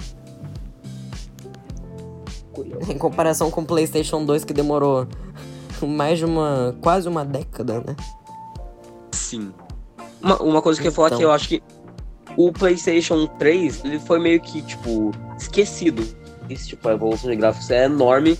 Curioso. 2.52 2.90
Em 2.92 2.98
comparação 2.98 3.50
com 3.50 3.62
o 3.62 3.64
PlayStation 3.66 4.24
2, 4.24 4.44
que 4.44 4.52
demorou 4.52 5.06
mais 5.82 6.18
de 6.18 6.24
uma. 6.24 6.74
quase 6.80 7.08
uma 7.08 7.24
década, 7.24 7.80
né? 7.86 7.96
Sim. 9.12 9.52
Uma, 10.20 10.42
uma 10.42 10.62
coisa 10.62 10.80
que 10.80 10.86
eu 10.86 10.90
ia 10.90 10.94
falar 10.94 11.08
Então. 11.08 11.18
que 11.18 11.24
eu 11.24 11.32
acho 11.32 11.48
que 11.48 11.62
o 12.36 12.52
PlayStation 12.52 13.26
3, 13.26 13.84
ele 13.84 13.98
foi 14.00 14.18
meio 14.18 14.40
que, 14.40 14.60
tipo, 14.62 15.12
esquecido. 15.38 16.06
Esse, 16.48 16.68
tipo, 16.68 16.88
a 16.88 16.92
evolução 16.92 17.30
de 17.30 17.36
gráficos 17.36 17.70
é 17.70 17.84
enorme. 17.84 18.38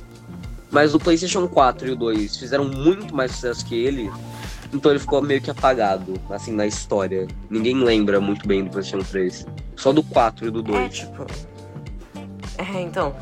Mas 0.71 0.95
o 0.95 0.99
PlayStation 1.01 1.49
4 1.49 1.89
e 1.89 1.91
o 1.93 1.97
2 1.97 2.37
fizeram 2.37 2.65
muito 2.69 3.15
mais 3.15 3.33
sucesso 3.33 3.65
que 3.67 3.75
ele. 3.75 4.11
Então 4.73 4.93
ele 4.93 5.01
ficou 5.01 5.21
meio 5.21 5.41
que 5.41 5.51
apagado, 5.51 6.15
assim, 6.31 6.53
na 6.53 6.67
história. 6.67 7.27
Ninguém 7.49 7.75
lembra 7.75 8.21
muito 8.21 8.47
bem 8.47 8.65
do 8.65 8.71
PlayStation 8.71 9.05
3. 9.05 9.47
Só 9.77 9.93
do 9.93 10.03
4 10.03 10.47
e 10.47 10.51
do 10.51 10.63
2. 10.63 10.79
É, 10.79 10.89
tipo. 10.89 11.27
É, 12.59 12.81
então. 12.81 13.15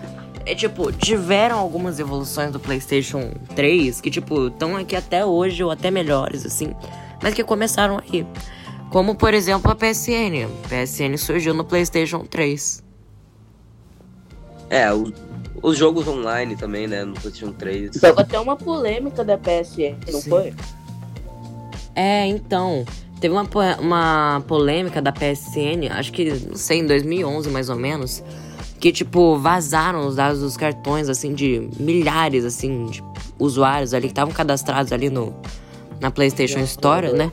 É 0.44 0.54
tipo, 0.54 0.90
tiveram 0.92 1.58
algumas 1.58 1.98
evoluções 1.98 2.50
do 2.50 2.58
PlayStation 2.58 3.32
3 3.54 4.00
que, 4.00 4.10
tipo, 4.10 4.48
estão 4.48 4.76
aqui 4.76 4.96
até 4.96 5.24
hoje 5.24 5.62
ou 5.62 5.70
até 5.70 5.90
melhores, 5.90 6.46
assim. 6.46 6.74
Mas 7.22 7.34
que 7.34 7.44
começaram 7.44 7.98
aí. 7.98 8.26
Como, 8.90 9.14
por 9.14 9.34
exemplo, 9.34 9.70
a 9.70 9.74
PSN. 9.74 10.46
A 10.46 10.68
PSN 10.68 11.16
surgiu 11.18 11.52
no 11.52 11.64
PlayStation 11.64 12.20
3. 12.20 12.82
É, 14.70 14.92
os, 14.92 15.12
os 15.62 15.76
jogos 15.76 16.06
online 16.06 16.56
também, 16.56 16.86
né, 16.86 17.04
no 17.04 17.14
PlayStation 17.14 17.52
3. 17.52 17.90
Teve 17.92 18.20
até 18.20 18.38
uma 18.38 18.56
polêmica 18.56 19.24
da 19.24 19.36
PSN, 19.36 19.96
não 20.10 20.20
Sim. 20.20 20.30
foi? 20.30 20.54
É, 21.98 22.24
então. 22.26 22.84
Teve 23.20 23.34
uma, 23.34 23.48
uma 23.80 24.44
polêmica 24.46 25.02
da 25.02 25.10
PSN, 25.10 25.90
acho 25.90 26.12
que, 26.12 26.30
não 26.48 26.54
sei, 26.54 26.78
em 26.78 26.86
2011 26.86 27.50
mais 27.50 27.68
ou 27.68 27.74
menos. 27.74 28.22
Que, 28.78 28.92
tipo, 28.92 29.36
vazaram 29.36 30.06
os 30.06 30.14
dados 30.14 30.40
dos 30.40 30.56
cartões, 30.56 31.08
assim, 31.08 31.34
de 31.34 31.68
milhares, 31.80 32.44
assim, 32.44 32.86
de 32.86 33.02
usuários 33.36 33.92
ali 33.92 34.06
que 34.06 34.12
estavam 34.12 34.32
cadastrados 34.32 34.92
ali 34.92 35.10
no, 35.10 35.34
na 36.00 36.12
PlayStation 36.12 36.60
Store, 36.60 37.12
né? 37.12 37.32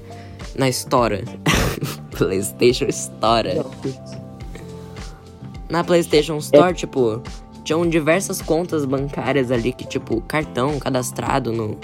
Na 0.55 0.67
Store. 0.69 1.23
PlayStation 2.17 2.85
Store. 2.85 3.63
Na 5.69 5.83
PlayStation 5.83 6.37
Store, 6.37 6.73
tipo, 6.73 7.21
tinham 7.63 7.87
diversas 7.87 8.41
contas 8.41 8.85
bancárias 8.85 9.51
ali 9.51 9.71
que, 9.71 9.85
tipo, 9.85 10.19
cartão 10.21 10.79
cadastrado 10.79 11.51
no, 11.51 11.77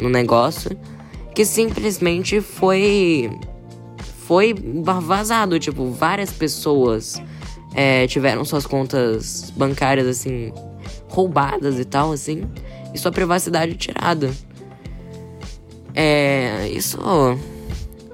no 0.00 0.08
negócio. 0.08 0.74
Que 1.34 1.44
simplesmente 1.44 2.40
foi. 2.40 3.30
Foi 4.26 4.54
vazado. 4.82 5.58
Tipo, 5.58 5.90
várias 5.90 6.30
pessoas 6.30 7.20
é, 7.74 8.06
tiveram 8.06 8.44
suas 8.44 8.66
contas 8.66 9.52
bancárias, 9.56 10.06
assim, 10.06 10.52
roubadas 11.08 11.78
e 11.78 11.84
tal, 11.84 12.12
assim. 12.12 12.44
E 12.94 12.98
sua 12.98 13.12
privacidade 13.12 13.74
tirada. 13.74 14.30
É. 15.94 16.68
Isso 16.68 16.98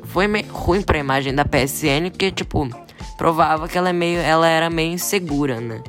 foi 0.05 0.27
meio 0.27 0.47
ruim 0.53 0.83
pra 0.83 0.99
imagem 0.99 1.35
da 1.35 1.45
PSN, 1.45 2.11
porque, 2.11 2.33
tipo, 2.33 2.69
provava 3.17 3.69
que 3.69 3.79
ela, 3.79 3.91
é 3.91 3.93
meio, 3.93 4.19
ela 4.19 4.49
era 4.49 4.69
meio 4.69 4.93
insegura, 4.93 5.61
né? 5.61 5.83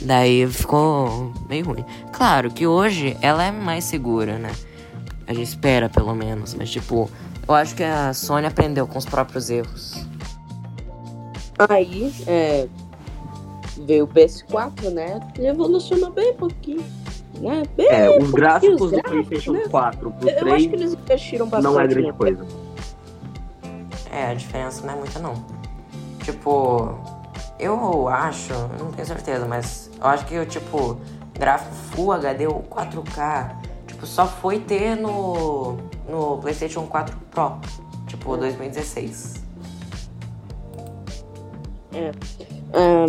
Daí 0.00 0.46
ficou 0.46 1.32
meio 1.48 1.66
ruim. 1.66 1.84
Claro 2.12 2.50
que 2.50 2.66
hoje 2.66 3.16
ela 3.20 3.44
é 3.44 3.50
mais 3.50 3.84
segura, 3.84 4.38
né? 4.38 4.50
A 5.30 5.32
gente 5.32 5.46
espera, 5.46 5.88
pelo 5.88 6.12
menos. 6.12 6.54
Mas, 6.54 6.68
tipo, 6.68 7.08
eu 7.46 7.54
acho 7.54 7.76
que 7.76 7.84
a 7.84 8.12
Sony 8.12 8.48
aprendeu 8.48 8.84
com 8.88 8.98
os 8.98 9.06
próprios 9.06 9.48
erros. 9.48 10.04
Aí, 11.68 12.12
é, 12.26 12.66
veio 13.86 14.06
o 14.06 14.08
PS4, 14.08 14.90
né? 14.90 15.20
E 15.38 15.46
evolucionou 15.46 16.10
bem 16.10 16.34
pouquinho. 16.34 16.84
Né? 17.40 17.62
Bem 17.76 17.86
É, 17.86 18.08
os 18.08 18.16
pouquinho, 18.16 18.32
gráficos 18.32 18.80
os 18.80 18.90
do 18.90 18.96
gráficos, 18.96 19.28
PlayStation 19.28 19.52
né? 19.52 19.68
4 19.70 20.10
pro 20.10 20.28
Eu 20.28 20.52
acho 20.52 20.68
que 20.68 20.70
3 20.70 20.72
eles 20.72 20.92
investiram 20.94 21.46
bastante. 21.46 21.72
não 21.72 21.80
é 21.80 21.86
grande 21.86 22.08
né? 22.08 22.14
coisa. 22.18 22.46
É, 24.10 24.26
a 24.32 24.34
diferença 24.34 24.84
não 24.84 24.94
é 24.94 24.96
muita, 24.96 25.20
não. 25.20 25.34
Tipo, 26.24 26.98
eu 27.56 28.08
acho, 28.08 28.52
eu 28.52 28.84
não 28.84 28.90
tenho 28.90 29.06
certeza, 29.06 29.46
mas 29.46 29.92
eu 29.96 30.06
acho 30.08 30.26
que 30.26 30.36
o 30.36 30.44
tipo, 30.44 30.98
gráfico 31.38 31.72
Full 31.72 32.12
HD 32.14 32.48
ou 32.48 32.64
4K, 32.64 33.69
tipo, 34.00 34.06
só 34.06 34.26
foi 34.26 34.58
ter 34.60 34.96
no, 34.96 35.76
no 36.08 36.38
PlayStation 36.38 36.86
4 36.86 37.16
Pro, 37.30 37.58
tipo, 38.06 38.36
2016. 38.36 39.34
Ah, 42.72 43.06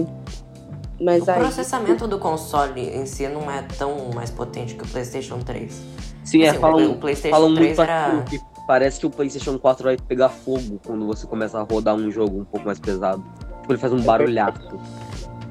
mas 1.00 1.26
O 1.28 1.32
aí. 1.32 1.40
processamento 1.40 2.08
do 2.08 2.20
console 2.20 2.82
em 2.82 3.06
si 3.06 3.28
não 3.28 3.50
é 3.50 3.62
tão 3.78 4.12
mais 4.14 4.30
potente 4.30 4.76
que 4.76 4.84
o 4.84 4.88
PlayStation 4.88 5.40
3. 5.40 5.82
Sim, 6.24 6.44
é, 6.44 6.50
Assim, 6.50 6.60
falam, 6.60 6.92
o 6.92 6.98
PlayStation 6.98 7.36
falam 7.36 7.56
3 7.56 7.68
muito 7.78 7.82
era- 7.82 8.24
que 8.30 8.40
parece 8.68 9.00
que 9.00 9.06
o 9.06 9.10
PlayStation 9.10 9.58
4 9.58 9.84
vai 9.84 9.98
pegar 9.98 10.30
fogo 10.30 10.80
quando 10.86 11.06
você 11.08 11.26
começa 11.26 11.60
a 11.60 11.64
rodar 11.64 11.96
um 11.96 12.12
jogo 12.12 12.42
um 12.42 12.46
pouco 12.46 12.66
mais 12.66 12.80
pesado. 12.80 13.24
Tipo, 13.62 13.74
ele 13.74 13.80
faz 13.80 13.94
um 13.94 14.02
barulhaço. 14.02 14.60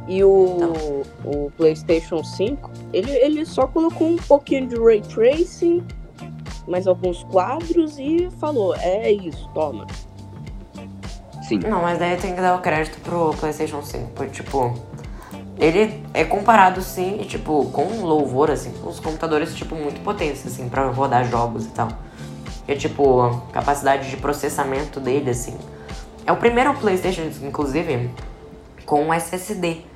E 0.08 0.24
o, 0.24 1.02
o 1.24 1.50
PlayStation 1.56 2.24
5, 2.24 2.70
ele, 2.92 3.10
ele 3.12 3.46
só 3.46 3.66
colocou 3.66 4.08
um 4.08 4.16
pouquinho 4.16 4.66
de 4.66 4.76
ray 4.76 5.00
tracing, 5.02 5.86
mais 6.66 6.86
alguns 6.86 7.22
quadros 7.24 7.98
e 7.98 8.28
falou: 8.38 8.74
é 8.76 9.10
isso, 9.10 9.48
toma. 9.54 9.86
Sim. 11.46 11.58
Não, 11.58 11.82
mas 11.82 11.98
daí 11.98 12.16
tem 12.16 12.34
que 12.34 12.40
dar 12.40 12.56
o 12.56 12.60
crédito 12.60 13.00
pro 13.00 13.34
PlayStation 13.34 13.82
5, 13.82 14.10
porque, 14.14 14.30
tipo, 14.30 14.72
ele 15.58 16.02
é 16.14 16.24
comparado, 16.24 16.80
sim, 16.80 17.18
e, 17.20 17.24
tipo, 17.24 17.66
com 17.72 18.02
louvor, 18.02 18.50
assim, 18.50 18.72
com 18.72 18.88
os 18.88 19.00
computadores, 19.00 19.54
tipo, 19.54 19.74
muito 19.74 20.00
potentes, 20.02 20.46
assim, 20.46 20.68
pra 20.68 20.88
rodar 20.88 21.24
jogos 21.28 21.66
e 21.66 21.70
tal. 21.70 21.88
E, 22.66 22.74
tipo, 22.76 23.20
a 23.20 23.40
capacidade 23.52 24.08
de 24.08 24.16
processamento 24.16 25.00
dele, 25.00 25.30
assim. 25.30 25.56
É 26.24 26.32
o 26.32 26.36
primeiro 26.36 26.72
PlayStation, 26.74 27.22
inclusive, 27.42 28.10
com 28.86 29.02
um 29.02 29.12
SSD. 29.12 29.89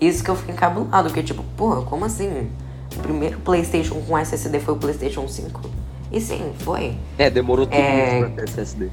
Isso 0.00 0.22
que 0.24 0.30
eu 0.30 0.36
fiquei 0.36 0.54
encabulado, 0.54 1.08
porque, 1.08 1.22
tipo, 1.22 1.42
porra, 1.56 1.82
como 1.82 2.04
assim? 2.04 2.50
O 2.96 2.98
primeiro 3.00 3.38
PlayStation 3.40 4.00
com 4.02 4.16
SSD 4.18 4.60
foi 4.60 4.74
o 4.74 4.76
PlayStation 4.76 5.26
5? 5.26 5.60
E 6.12 6.20
sim, 6.20 6.52
foi. 6.60 6.96
É, 7.18 7.28
demorou 7.30 7.66
tudo 7.66 7.76
É. 7.76 8.18
isso 8.20 8.26
pra 8.26 8.36
ter 8.36 8.48
SSD. 8.50 8.90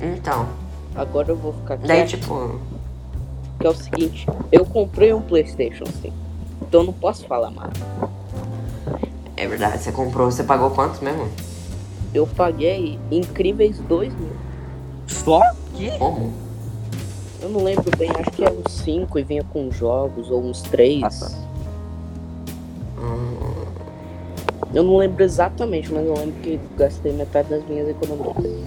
Então, 0.00 0.46
Agora 0.94 1.30
eu 1.30 1.36
vou 1.36 1.52
ficar 1.52 1.76
daí, 1.76 2.06
quieto, 2.06 2.08
tipo, 2.20 2.58
que 3.60 3.66
é 3.66 3.70
o 3.70 3.74
seguinte: 3.74 4.26
eu 4.50 4.64
comprei 4.64 5.12
um 5.12 5.20
PlayStation 5.20 5.84
5, 5.84 6.14
então 6.62 6.80
eu 6.80 6.86
não 6.86 6.92
posso 6.94 7.26
falar 7.26 7.50
mal. 7.50 7.68
é 9.36 9.46
verdade, 9.46 9.82
você 9.82 9.92
comprou, 9.92 10.30
você 10.30 10.42
pagou 10.42 10.70
quanto 10.70 11.02
mesmo? 11.04 11.28
Eu 12.14 12.26
paguei 12.26 12.98
incríveis 13.10 13.78
2 13.80 14.14
mil. 14.14 14.32
Só 15.06 15.40
que 15.74 15.90
Como? 15.98 16.32
Eu 17.42 17.48
não 17.50 17.62
lembro 17.62 17.90
bem, 17.96 18.10
acho 18.10 18.30
que 18.32 18.44
é 18.44 18.50
uns 18.50 18.72
5 18.82 19.18
e 19.18 19.22
vinha 19.22 19.44
com 19.52 19.70
jogos, 19.70 20.30
ou 20.30 20.42
uns 20.42 20.62
3. 20.62 21.02
Ah, 21.04 21.10
tá. 21.10 21.46
Eu 24.74 24.82
não 24.82 24.96
lembro 24.96 25.22
exatamente, 25.22 25.92
mas 25.92 26.04
eu 26.04 26.14
lembro 26.14 26.34
que 26.42 26.58
gastei 26.76 27.12
metade 27.12 27.48
das 27.48 27.64
minhas 27.66 27.88
economias. 27.88 28.64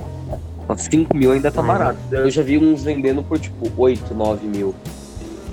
5 0.77 1.15
mil 1.17 1.31
ainda 1.31 1.51
tá 1.51 1.61
Uhum. 1.61 1.67
barato. 1.67 1.99
Eu 2.11 2.29
já 2.31 2.41
vi 2.41 2.57
uns 2.57 2.83
vendendo 2.83 3.21
por 3.23 3.37
tipo 3.39 3.69
8, 3.77 4.13
9 4.13 4.47
mil. 4.47 4.73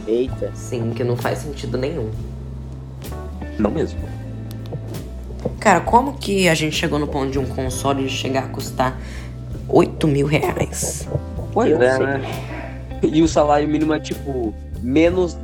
Eita. 0.06 0.52
sim, 0.54 0.90
que 0.90 1.02
não 1.02 1.16
faz 1.16 1.38
sentido 1.38 1.76
nenhum. 1.76 2.10
Não 3.58 3.70
mesmo. 3.70 3.98
Cara, 5.58 5.80
como 5.80 6.12
que 6.14 6.48
a 6.48 6.54
gente 6.54 6.76
chegou 6.76 6.98
no 6.98 7.08
ponto 7.08 7.30
de 7.32 7.38
um 7.40 7.46
console 7.46 8.08
chegar 8.08 8.44
a 8.44 8.48
custar 8.48 9.00
8 9.68 10.06
mil 10.06 10.26
reais? 10.26 11.08
Pois 11.52 11.70
Eu 11.72 11.82
é, 11.82 11.96
sei. 11.96 12.06
né? 12.06 12.55
E 13.12 13.22
o 13.22 13.28
salário 13.28 13.68
mínimo 13.68 13.92
é 13.94 14.00
tipo 14.00 14.54
menos 14.82 15.36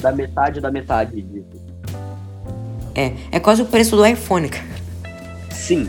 da 0.00 0.12
metade 0.12 0.60
da 0.60 0.70
metade 0.70 1.20
disso. 1.22 1.46
É, 2.94 3.12
é 3.32 3.40
quase 3.40 3.62
o 3.62 3.66
preço 3.66 3.96
do 3.96 4.04
iPhone, 4.04 4.48
cara. 4.48 4.66
Sim. 5.50 5.88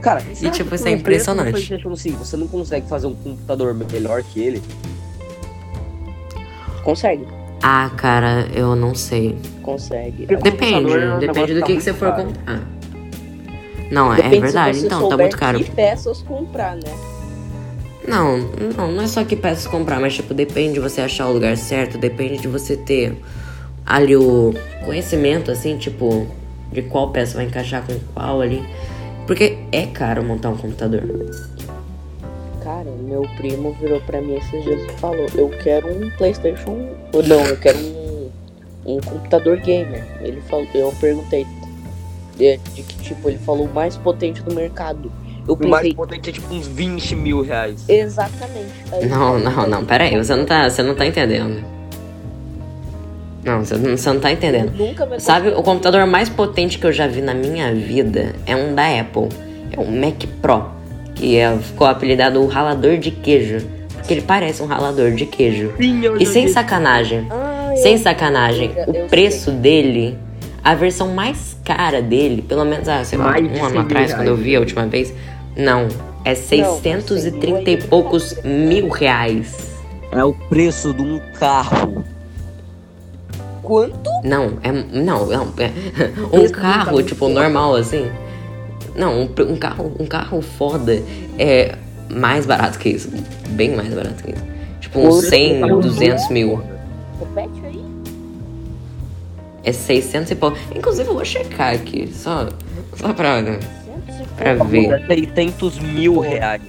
Cara, 0.00 0.20
será 0.34 0.50
tipo, 0.50 0.68
que 0.70 0.74
isso 0.76 0.88
é 0.88 0.90
impressionante. 0.92 1.50
PlayStation 1.52 1.94
5 1.94 2.18
você 2.24 2.36
não 2.36 2.48
consegue 2.48 2.88
fazer 2.88 3.06
um 3.06 3.14
computador 3.14 3.72
melhor 3.74 4.22
que 4.22 4.40
ele? 4.40 4.62
Consegue, 6.82 7.24
Ah, 7.62 7.90
cara, 7.96 8.48
eu 8.52 8.74
não 8.74 8.94
sei. 8.94 9.38
consegue. 9.62 10.26
Porque 10.26 10.50
Depende, 10.50 10.92
é 10.92 11.14
um 11.14 11.18
depende 11.20 11.54
do 11.54 11.60
tá 11.60 11.66
que, 11.66 11.72
que 11.76 11.80
muito 11.80 11.82
você 11.84 11.94
for 11.94 12.12
comprar. 12.12 12.60
Não, 13.92 14.12
é 14.12 14.16
Depende 14.16 14.40
verdade, 14.40 14.74
se 14.74 14.80
você 14.80 14.86
então, 14.86 15.08
tá 15.08 15.16
muito 15.16 15.36
caro. 15.36 15.58
que 15.58 15.70
peças 15.70 16.22
comprar, 16.22 16.74
né? 16.74 16.82
Não, 18.06 18.38
não, 18.76 18.92
não 18.92 19.02
é 19.02 19.06
só 19.06 19.24
que 19.24 19.36
peças 19.36 19.66
comprar, 19.66 20.00
mas 20.00 20.14
tipo, 20.14 20.34
depende 20.34 20.74
de 20.74 20.80
você 20.80 21.00
achar 21.00 21.28
o 21.28 21.32
lugar 21.32 21.56
certo, 21.56 21.96
depende 21.96 22.38
de 22.38 22.48
você 22.48 22.76
ter 22.76 23.16
ali 23.86 24.16
o 24.16 24.52
conhecimento, 24.84 25.50
assim, 25.50 25.76
tipo, 25.76 26.26
de 26.72 26.82
qual 26.82 27.10
peça 27.10 27.36
vai 27.36 27.46
encaixar 27.46 27.84
com 27.86 27.98
qual 28.14 28.40
ali. 28.40 28.62
Porque 29.26 29.58
é 29.70 29.86
caro 29.86 30.24
montar 30.24 30.50
um 30.50 30.56
computador. 30.56 31.02
Cara, 32.62 32.90
meu 33.02 33.22
primo 33.36 33.76
virou 33.80 34.00
pra 34.00 34.20
mim 34.20 34.34
esses 34.34 34.64
dias 34.64 34.82
e 34.82 35.00
falou: 35.00 35.26
Eu 35.34 35.48
quero 35.62 35.88
um 35.88 36.10
PlayStation. 36.10 36.88
ou 37.12 37.22
Não, 37.22 37.44
eu 37.44 37.56
quero 37.56 37.78
um, 37.78 38.30
um 38.84 39.00
computador 39.00 39.58
gamer. 39.58 40.04
Ele 40.20 40.40
falou, 40.42 40.66
eu 40.74 40.92
perguntei 41.00 41.46
de, 42.36 42.56
de 42.56 42.82
que 42.82 42.96
tipo, 43.02 43.28
ele 43.28 43.38
falou 43.38 43.66
o 43.66 43.72
mais 43.72 43.96
potente 43.96 44.42
do 44.42 44.54
mercado. 44.54 45.10
Eu 45.46 45.54
O 45.54 45.68
mais 45.68 45.82
pensei, 45.82 45.94
potente 45.96 46.30
é 46.30 46.32
tipo 46.32 46.54
uns 46.54 46.66
20 46.66 47.16
mil 47.16 47.42
reais. 47.42 47.84
exatamente. 47.88 48.66
Aí 48.92 49.06
Não, 49.06 49.38
não, 49.38 49.66
não, 49.68 49.84
pera 49.84 50.04
aí, 50.04 50.16
você 50.16 50.34
não 50.36 50.44
tá, 50.44 50.68
você 50.70 50.82
não 50.82 50.94
tá 50.94 51.04
entendendo. 51.06 51.62
Não, 53.44 53.64
você 53.64 53.74
não, 53.76 53.96
você 53.96 54.12
não 54.12 54.20
tá 54.20 54.30
entendendo. 54.30 54.72
Nunca 54.76 55.04
vai 55.04 55.18
Sabe, 55.18 55.48
o 55.48 55.62
computador 55.62 56.06
mais 56.06 56.28
potente 56.28 56.78
que 56.78 56.86
eu 56.86 56.92
já 56.92 57.08
vi 57.08 57.20
na 57.20 57.34
minha 57.34 57.74
vida 57.74 58.34
é 58.46 58.54
um 58.54 58.72
da 58.74 58.84
Apple. 59.00 59.28
É 59.72 59.80
um 59.80 59.90
Mac 60.00 60.22
Pro. 60.40 60.66
Que 61.14 61.36
é, 61.38 61.56
ficou 61.58 61.86
apelidado 61.88 62.40
o 62.40 62.46
ralador 62.46 62.96
de 62.98 63.10
queijo. 63.10 63.66
Porque 63.96 64.14
ele 64.14 64.20
parece 64.22 64.62
um 64.62 64.66
ralador 64.66 65.10
de 65.12 65.26
queijo. 65.26 65.72
Sim, 65.76 66.04
eu 66.04 66.16
E 66.18 66.26
sem 66.26 66.46
vi. 66.46 66.52
sacanagem, 66.52 67.26
Ah, 67.30 67.70
eu- 67.72 67.76
sem 67.78 67.98
sacanagem, 67.98 68.70
eu- 68.76 68.94
eu 68.94 69.04
o 69.04 69.08
preço 69.08 69.50
dele, 69.50 70.16
a 70.62 70.74
versão 70.74 71.08
mais 71.08 71.56
cara 71.64 72.00
dele, 72.02 72.42
pelo 72.42 72.64
menos, 72.64 72.88
ah, 72.88 73.04
sei 73.04 73.18
lá, 73.18 73.26
Mais 73.30 73.44
um 73.44 73.54
100 73.54 73.64
ano 73.64 73.80
atrás, 73.80 74.14
quando 74.14 74.28
eu 74.28 74.36
vi 74.36 74.54
a 74.56 74.60
última 74.60 74.86
vez, 74.86 75.12
não. 75.56 75.88
É 76.24 76.34
630 76.34 77.70
e 77.70 77.82
poucos 77.82 78.36
mil 78.44 78.88
reais. 78.88 79.72
É 80.12 80.22
o 80.22 80.32
preço 80.32 80.92
de 80.92 81.02
um 81.02 81.20
carro. 81.38 82.04
Quanto? 83.62 84.10
Não, 84.22 84.58
é. 84.62 84.70
Não, 84.70 85.26
não. 85.26 85.52
É, 85.58 85.70
um 86.32 86.48
carro, 86.50 87.02
tipo, 87.02 87.28
normal 87.28 87.74
assim. 87.74 88.10
Não, 88.94 89.22
um, 89.22 89.28
um 89.48 89.56
carro, 89.56 89.96
um 89.98 90.06
carro 90.06 90.42
foda 90.42 91.02
é 91.38 91.76
mais 92.10 92.46
barato 92.46 92.78
que 92.78 92.90
isso. 92.90 93.10
Bem 93.50 93.74
mais 93.74 93.92
barato 93.92 94.22
que 94.22 94.32
isso. 94.32 94.44
Tipo, 94.80 95.00
uns 95.00 95.22
Por 95.22 95.24
100, 95.24 95.60
carro 95.60 95.80
200 95.80 96.28
mil. 96.28 96.62
Repete 97.18 97.66
aí. 97.66 97.84
É 99.64 99.72
600 99.72 100.30
e 100.30 100.34
pouco. 100.34 100.58
Inclusive, 100.74 101.08
eu 101.08 101.14
vou 101.14 101.24
checar 101.24 101.74
aqui, 101.74 102.10
só, 102.12 102.48
só 102.96 103.12
pra. 103.12 103.40
né, 103.40 103.58
100 104.42 104.56
Pra 104.56 104.56
pouco. 104.56 104.70
ver. 104.70 104.92
É 104.92 105.06
600 105.06 105.78
mil 105.78 106.18
reais. 106.20 106.62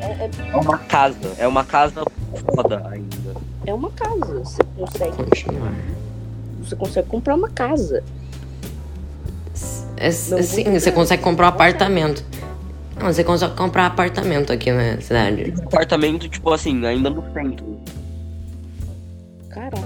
É, 0.00 0.06
é, 0.06 0.30
É 0.52 0.56
uma 0.56 0.78
casa. 0.78 1.32
É 1.38 1.46
uma 1.48 1.64
casa 1.64 2.02
foda 2.54 2.82
ainda. 2.90 3.34
é 3.66 3.72
uma 3.74 3.90
casa. 3.90 4.40
Você 4.40 4.62
consegue, 4.76 5.12
Continuar. 5.16 5.72
você 6.62 6.76
consegue 6.76 7.08
comprar 7.08 7.34
uma 7.34 7.48
casa. 7.50 8.02
É, 9.96 10.06
Não, 10.06 10.42
sim, 10.42 10.64
você 10.78 10.90
consegue 10.92 11.22
comprar 11.22 11.46
um 11.46 11.48
apartamento. 11.50 12.24
Não, 13.00 13.12
você 13.12 13.22
consegue 13.24 13.54
comprar 13.54 13.84
um 13.84 13.86
apartamento 13.86 14.52
aqui 14.52 14.70
na 14.72 15.00
cidade. 15.00 15.54
Apartamento, 15.64 16.28
tipo 16.28 16.52
assim, 16.52 16.84
ainda 16.84 17.10
no 17.10 17.22
centro. 17.32 17.78
Caraca. 19.50 19.83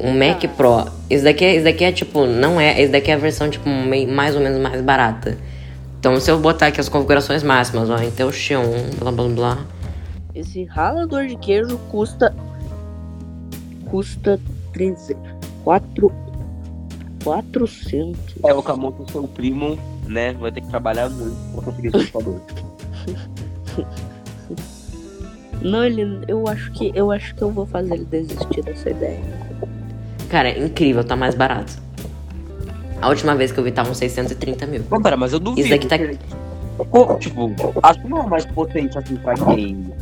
Um 0.00 0.12
Mac 0.16 0.44
Pro. 0.56 0.86
Isso 1.10 1.24
daqui, 1.24 1.44
é, 1.44 1.54
isso 1.56 1.64
daqui 1.64 1.84
é 1.84 1.92
tipo, 1.92 2.26
não 2.26 2.60
é. 2.60 2.80
Isso 2.82 2.92
daqui 2.92 3.10
é 3.10 3.14
a 3.14 3.18
versão, 3.18 3.50
tipo, 3.50 3.68
meio, 3.68 4.08
mais 4.08 4.34
ou 4.34 4.40
menos 4.40 4.60
mais 4.60 4.80
barata. 4.80 5.36
Então, 5.98 6.20
se 6.20 6.30
eu 6.30 6.38
botar 6.38 6.68
aqui 6.68 6.80
as 6.80 6.88
configurações 6.88 7.42
máximas, 7.42 7.90
ó, 7.90 8.00
Intel 8.00 8.30
Xeon, 8.30 8.90
blá 8.98 9.10
blá 9.10 9.28
blá. 9.28 9.58
Esse 10.34 10.64
ralador 10.64 11.26
de 11.26 11.36
queijo 11.36 11.76
custa. 11.90 12.34
Custa 13.90 14.38
13. 14.72 15.16
4. 15.64 16.12
400. 17.24 18.34
É, 18.44 18.54
o 18.54 18.62
Kamoto, 18.62 19.10
seu 19.10 19.24
primo, 19.26 19.76
né? 20.06 20.32
Vai 20.34 20.52
ter 20.52 20.60
que 20.60 20.68
trabalhar 20.68 21.10
muito 21.10 21.36
pra 21.52 21.62
conseguir 21.64 21.88
esse 21.88 22.12
computador. 22.12 22.40
Não, 25.60 25.84
ele. 25.84 26.20
Eu 26.28 26.46
acho 26.46 26.70
que. 26.72 26.92
Eu 26.94 27.10
acho 27.10 27.34
que 27.34 27.42
eu 27.42 27.50
vou 27.50 27.66
fazer 27.66 27.94
ele 27.94 28.04
desistir 28.04 28.62
dessa 28.62 28.90
ideia. 28.90 29.47
Cara, 30.28 30.48
é 30.50 30.58
incrível, 30.58 31.02
tá 31.04 31.16
mais 31.16 31.34
barato. 31.34 31.72
A 33.00 33.08
última 33.08 33.34
vez 33.34 33.52
que 33.52 33.58
eu 33.58 33.64
vi 33.64 33.70
tava 33.70 33.90
uns 33.90 33.98
630 33.98 34.66
mil. 34.66 34.82
Não, 34.90 35.00
pera, 35.00 35.16
mas 35.16 35.32
eu 35.32 35.38
duvido. 35.38 35.60
Isso 35.66 35.70
daqui 35.70 35.86
tá. 35.86 35.96
Pô, 36.90 37.14
tipo, 37.16 37.50
acho 37.82 38.00
que 38.02 38.08
não 38.08 38.22
é 38.22 38.26
mais 38.26 38.44
potente 38.46 38.96
assim 38.98 39.16
pra 39.16 39.34
game. 39.34 39.92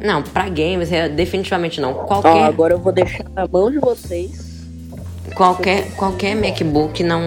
Não, 0.00 0.22
pra 0.22 0.48
games, 0.48 0.90
é, 0.92 1.08
definitivamente 1.08 1.80
não. 1.80 1.92
Ó, 1.92 2.04
Qualquer, 2.04 2.42
agora 2.44 2.74
eu 2.74 2.78
vou 2.78 2.92
deixar 2.92 3.24
na 3.30 3.46
mão 3.46 3.70
de 3.70 3.78
vocês. 3.78 4.64
qualquer, 5.34 5.90
qualquer 5.92 6.34
MacBook 6.34 7.02
não. 7.04 7.22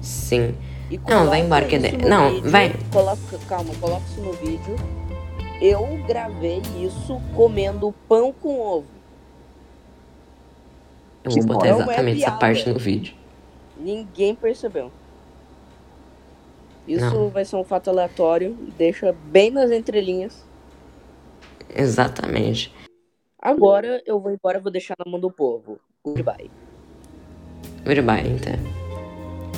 Sim. 0.00 0.54
Não, 1.08 1.26
vai 1.26 1.40
embora 1.40 1.64
que 1.64 1.76
é 1.76 1.78
de- 1.78 1.96
não, 2.04 2.30
vídeo. 2.34 2.50
vai. 2.50 2.74
Coloca, 2.92 3.38
calma, 3.48 3.72
coloca 3.80 4.02
isso 4.10 4.20
no 4.20 4.32
vídeo. 4.32 4.76
Eu 5.60 5.98
gravei 6.06 6.60
isso 6.84 7.20
comendo 7.34 7.94
pão 8.08 8.32
com 8.42 8.58
ovo. 8.60 8.84
Eu 11.24 11.30
vou 11.32 11.44
botar 11.44 11.68
exatamente 11.68 12.22
essa 12.22 12.32
parte 12.32 12.68
no 12.68 12.78
vídeo. 12.78 13.14
Ninguém 13.76 14.34
percebeu. 14.34 14.90
Isso 16.86 17.14
Não. 17.14 17.28
vai 17.28 17.44
ser 17.44 17.56
um 17.56 17.64
fato 17.64 17.90
aleatório. 17.90 18.56
Deixa 18.76 19.14
bem 19.26 19.50
nas 19.50 19.70
entrelinhas. 19.70 20.44
Exatamente. 21.74 22.72
Agora 23.40 24.02
eu 24.06 24.20
vou 24.20 24.32
embora, 24.32 24.60
vou 24.60 24.70
deixar 24.70 24.94
na 25.04 25.10
mão 25.10 25.20
do 25.20 25.30
povo. 25.30 25.78
Goodbye. 26.04 26.50
Goodbye, 27.84 28.28
então. 28.28 28.54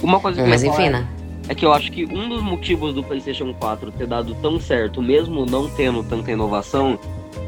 Uma 0.03 0.21
coisa 0.21 0.37
que 0.37 0.47
eu 0.47 0.51
Mas 0.51 0.63
falar 0.63 0.75
enfim, 0.75 0.91
né? 0.91 1.09
é 1.49 1.55
que 1.55 1.65
eu 1.65 1.73
acho 1.73 1.91
que 1.91 2.05
um 2.07 2.29
dos 2.29 2.43
motivos 2.43 2.95
do 2.95 3.03
PlayStation 3.03 3.53
4 3.55 3.93
ter 3.93 4.07
dado 4.07 4.35
tão 4.37 4.59
certo, 4.59 5.03
mesmo 5.03 5.45
não 5.45 5.69
tendo 5.69 6.03
tanta 6.03 6.31
inovação, 6.31 6.99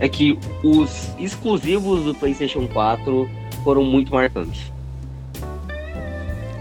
é 0.00 0.08
que 0.08 0.38
os 0.62 1.10
exclusivos 1.18 2.04
do 2.04 2.14
PlayStation 2.14 2.66
4 2.68 3.28
foram 3.66 3.82
muito 3.82 4.12
marcantes. 4.14 4.70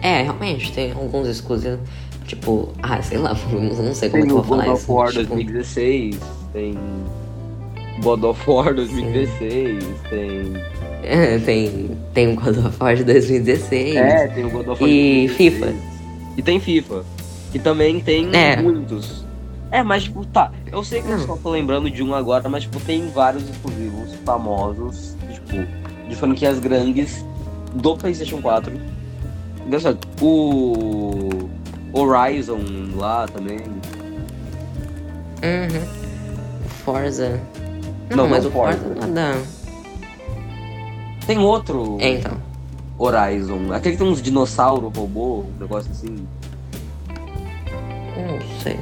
É, 0.01 0.23
realmente, 0.23 0.71
tem 0.73 0.91
alguns 0.91 1.27
exclusivos. 1.27 1.79
Tipo, 2.25 2.69
ah, 2.81 2.99
sei 3.03 3.19
lá, 3.19 3.37
eu 3.53 3.61
não 3.61 3.93
sei 3.93 4.09
como 4.09 4.23
Tem 4.23 4.31
que 4.31 4.35
eu 4.35 4.41
vou 4.41 4.57
God 4.57 4.59
falar 4.65 4.73
of 4.73 4.81
isso. 4.83 4.91
War 4.91 5.09
tipo, 5.11 5.35
2016, 5.35 6.19
tem 6.51 6.75
God 8.01 8.23
of 8.23 8.49
War 8.49 8.73
2016, 8.73 9.83
tem. 10.09 10.53
é, 11.05 11.37
tem, 11.37 11.91
tem 12.15 12.33
o 12.33 12.35
God 12.35 12.57
of 12.65 12.75
War 12.79 12.95
de 12.95 13.03
2016. 13.03 13.95
É, 13.95 14.27
tem 14.29 14.45
o 14.45 14.49
God 14.49 14.67
of 14.69 14.81
War 14.81 14.89
E 14.89 15.27
2016. 15.27 15.35
FIFA. 15.37 15.73
E 16.37 16.41
tem 16.41 16.59
FIFA. 16.59 17.03
E 17.53 17.59
também 17.59 17.99
tem 17.99 18.27
É. 18.35 18.59
muitos. 18.59 19.23
É, 19.71 19.83
mas 19.83 20.03
tipo, 20.05 20.25
tá. 20.25 20.51
Eu 20.71 20.83
sei 20.83 21.01
que 21.03 21.09
eu 21.09 21.17
Não. 21.19 21.27
só 21.27 21.35
tô 21.37 21.51
lembrando 21.51 21.89
de 21.91 22.01
um 22.01 22.15
agora, 22.15 22.49
mas 22.49 22.63
tipo, 22.63 22.79
tem 22.79 23.07
vários 23.11 23.47
exclusivos 23.47 24.13
famosos, 24.25 25.15
tipo, 25.31 25.63
de 26.07 26.15
franquias 26.15 26.59
grandes 26.59 27.25
do 27.73 27.95
PlayStation 27.97 28.41
4. 28.41 28.71
Engraçado. 29.65 29.99
O 30.21 31.49
Horizon 31.93 32.59
lá 32.95 33.27
também. 33.27 33.59
Uhum. 35.43 35.85
Forza. 36.83 37.39
Não, 38.09 38.17
Não, 38.17 38.27
mas 38.29 38.45
o 38.45 38.51
Forza 38.51 38.77
Forza. 38.77 39.07
nada. 39.07 39.39
Tem 41.25 41.39
outro 41.39 41.97
É, 41.99 42.09
então. 42.09 42.33
Horizon. 42.97 43.73
Aquele 43.73 43.95
que 43.97 44.03
tem 44.03 44.11
uns 44.11 44.21
dinossauros 44.21 44.95
robô, 44.95 45.39
um 45.39 45.59
negócio 45.59 45.91
assim. 45.91 46.27
Não 48.15 48.39
sei. 48.61 48.79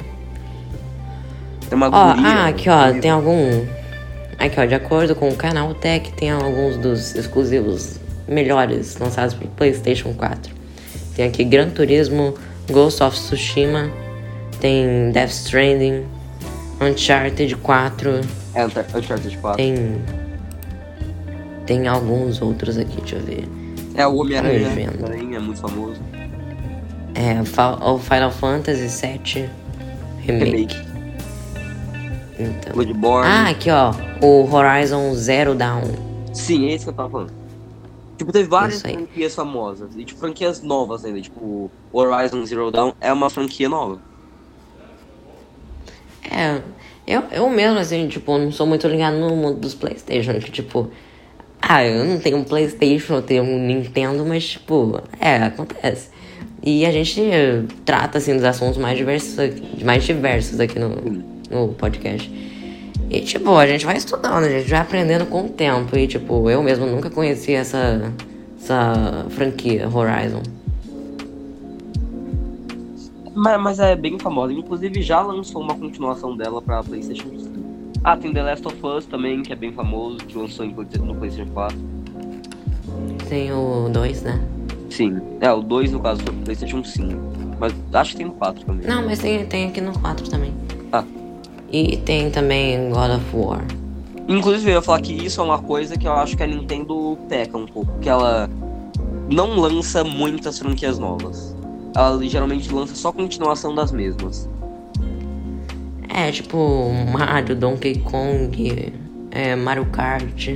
Tem 1.68 1.76
uma 1.76 1.88
guria, 1.88 2.28
ah, 2.28 2.46
aqui 2.48 2.68
ó, 2.68 2.92
tem 3.00 3.10
algum. 3.10 3.66
Aqui 4.38 4.60
ó, 4.60 4.64
de 4.64 4.74
acordo 4.74 5.14
com 5.14 5.28
o 5.28 5.36
canal 5.36 5.72
Tech, 5.74 6.12
tem 6.12 6.30
alguns 6.30 6.76
dos 6.76 7.14
exclusivos 7.14 7.98
melhores 8.28 8.96
lançados 8.98 9.34
pro 9.34 9.46
PlayStation 9.48 10.12
4. 10.14 10.52
Tem 11.14 11.26
aqui 11.26 11.44
Gran 11.44 11.70
Turismo, 11.70 12.34
Ghost 12.70 13.02
of 13.02 13.16
Tsushima, 13.16 13.90
tem 14.60 15.10
Death 15.12 15.30
Stranding, 15.30 16.04
Uncharted 16.80 17.54
4, 17.56 18.20
É, 18.54 18.64
Unchar- 18.66 18.86
Uncharted 18.94 19.36
4. 19.38 19.56
tem. 19.56 19.96
Tem 21.66 21.88
alguns 21.88 22.42
outros 22.42 22.76
aqui, 22.76 23.00
deixa 23.00 23.16
eu 23.16 23.22
ver. 23.22 23.48
É 23.94 24.06
o 24.06 24.16
Homem-Aranha 24.16 25.36
é 25.36 25.38
muito 25.40 25.60
famoso. 25.60 26.00
É, 27.14 27.40
o 27.40 27.98
Final 27.98 28.30
Fantasy 28.32 28.88
VII 29.06 29.48
Remake. 30.26 30.44
Remake. 30.50 30.76
Então. 32.38 32.72
Bloodborne. 32.72 33.28
Ah, 33.28 33.50
aqui 33.50 33.70
ó, 33.70 33.92
o 34.20 34.52
Horizon 34.52 35.14
Zero 35.14 35.54
Dawn. 35.54 35.82
Sim, 36.32 36.68
é 36.68 36.72
esse 36.72 36.84
que 36.84 36.90
eu 36.90 36.94
tava 36.94 37.10
falando. 37.10 37.32
Tipo, 38.16 38.32
teve 38.32 38.48
várias 38.48 38.76
Isso 38.76 38.88
franquias 38.88 39.34
famosas. 39.34 39.90
E, 39.96 40.04
tipo, 40.04 40.20
franquias 40.20 40.62
novas 40.62 41.04
ainda. 41.04 41.20
Tipo, 41.20 41.70
Horizon 41.92 42.44
Zero 42.44 42.70
Dawn 42.70 42.92
é 43.00 43.12
uma 43.12 43.30
franquia 43.30 43.68
nova. 43.68 44.00
É, 46.30 46.60
eu, 47.06 47.22
eu 47.30 47.48
mesmo, 47.50 47.78
assim, 47.78 48.08
tipo, 48.08 48.36
não 48.38 48.50
sou 48.50 48.66
muito 48.66 48.86
ligado 48.88 49.16
no 49.16 49.34
mundo 49.36 49.60
dos 49.60 49.74
Playstation, 49.74 50.34
que, 50.40 50.50
tipo... 50.50 50.90
Ah, 51.60 51.84
eu 51.84 52.04
não 52.04 52.18
tenho 52.18 52.36
um 52.36 52.44
Playstation, 52.44 53.14
eu 53.14 53.22
tenho 53.22 53.42
um 53.42 53.58
Nintendo, 53.66 54.24
mas, 54.24 54.46
tipo, 54.46 55.00
é, 55.18 55.36
acontece. 55.36 56.10
E 56.62 56.84
a 56.84 56.90
gente 56.90 57.20
trata, 57.84 58.18
assim, 58.18 58.34
dos 58.34 58.44
assuntos 58.44 58.76
mais 58.78 58.96
diversos, 58.96 59.36
mais 59.82 60.04
diversos 60.04 60.60
aqui 60.60 60.78
no, 60.78 61.33
no 61.54 61.68
podcast. 61.74 62.30
E, 63.10 63.20
tipo, 63.20 63.56
a 63.56 63.66
gente 63.66 63.86
vai 63.86 63.96
estudando, 63.96 64.44
a 64.44 64.48
gente 64.48 64.68
vai 64.68 64.80
aprendendo 64.80 65.26
com 65.26 65.46
o 65.46 65.48
tempo. 65.48 65.96
E, 65.96 66.06
tipo, 66.06 66.50
eu 66.50 66.62
mesmo 66.62 66.86
nunca 66.86 67.10
conheci 67.10 67.52
essa, 67.52 68.12
essa 68.60 69.26
franquia, 69.30 69.88
Horizon. 69.88 70.42
Mas, 73.34 73.60
mas 73.60 73.78
é 73.78 73.94
bem 73.94 74.18
famosa. 74.18 74.52
Inclusive, 74.52 75.02
já 75.02 75.20
lançou 75.20 75.62
uma 75.62 75.74
continuação 75.74 76.36
dela 76.36 76.62
pra 76.62 76.82
PlayStation 76.82 77.28
5. 77.38 77.54
Ah, 78.02 78.16
tem 78.16 78.32
The 78.32 78.42
Last 78.42 78.66
of 78.66 78.76
Us 78.84 79.06
também, 79.06 79.42
que 79.42 79.52
é 79.52 79.56
bem 79.56 79.72
famoso, 79.72 80.18
que 80.18 80.36
lançou 80.36 80.66
no 80.66 81.14
PlayStation 81.14 81.50
4. 81.52 81.78
Tem 83.28 83.52
o 83.52 83.88
2, 83.90 84.22
né? 84.22 84.40
Sim. 84.90 85.20
É, 85.40 85.50
o 85.52 85.62
2 85.62 85.92
no 85.92 86.00
caso 86.00 86.22
foi 86.22 86.32
pro 86.32 86.42
PlayStation 86.42 86.84
5. 86.84 87.16
Mas 87.58 87.74
acho 87.92 88.12
que 88.12 88.16
tem 88.18 88.26
no 88.26 88.32
4 88.32 88.64
também. 88.64 88.86
Não, 88.86 89.04
mas 89.04 89.18
tem, 89.18 89.46
tem 89.46 89.68
aqui 89.68 89.80
no 89.80 89.98
4 89.98 90.28
também. 90.28 90.52
Ah. 90.92 91.04
E 91.74 91.96
tem 91.96 92.30
também 92.30 92.88
God 92.88 93.10
of 93.16 93.24
War. 93.36 93.64
Inclusive, 94.28 94.70
eu 94.70 94.74
ia 94.76 94.82
falar 94.82 95.00
que 95.00 95.12
isso 95.12 95.40
é 95.40 95.44
uma 95.44 95.58
coisa 95.58 95.98
que 95.98 96.06
eu 96.06 96.12
acho 96.12 96.36
que 96.36 96.42
a 96.44 96.46
Nintendo 96.46 97.18
peca 97.28 97.58
um 97.58 97.66
pouco. 97.66 97.98
Que 97.98 98.08
ela 98.08 98.48
não 99.28 99.58
lança 99.58 100.04
muitas 100.04 100.56
franquias 100.56 101.00
novas. 101.00 101.52
Ela 101.96 102.24
geralmente 102.28 102.72
lança 102.72 102.94
só 102.94 103.10
continuação 103.10 103.74
das 103.74 103.90
mesmas. 103.90 104.48
É, 106.08 106.30
tipo 106.30 106.92
Mario, 107.12 107.56
Donkey 107.56 107.98
Kong, 107.98 108.92
é, 109.32 109.56
Mario 109.56 109.86
Kart. 109.86 110.50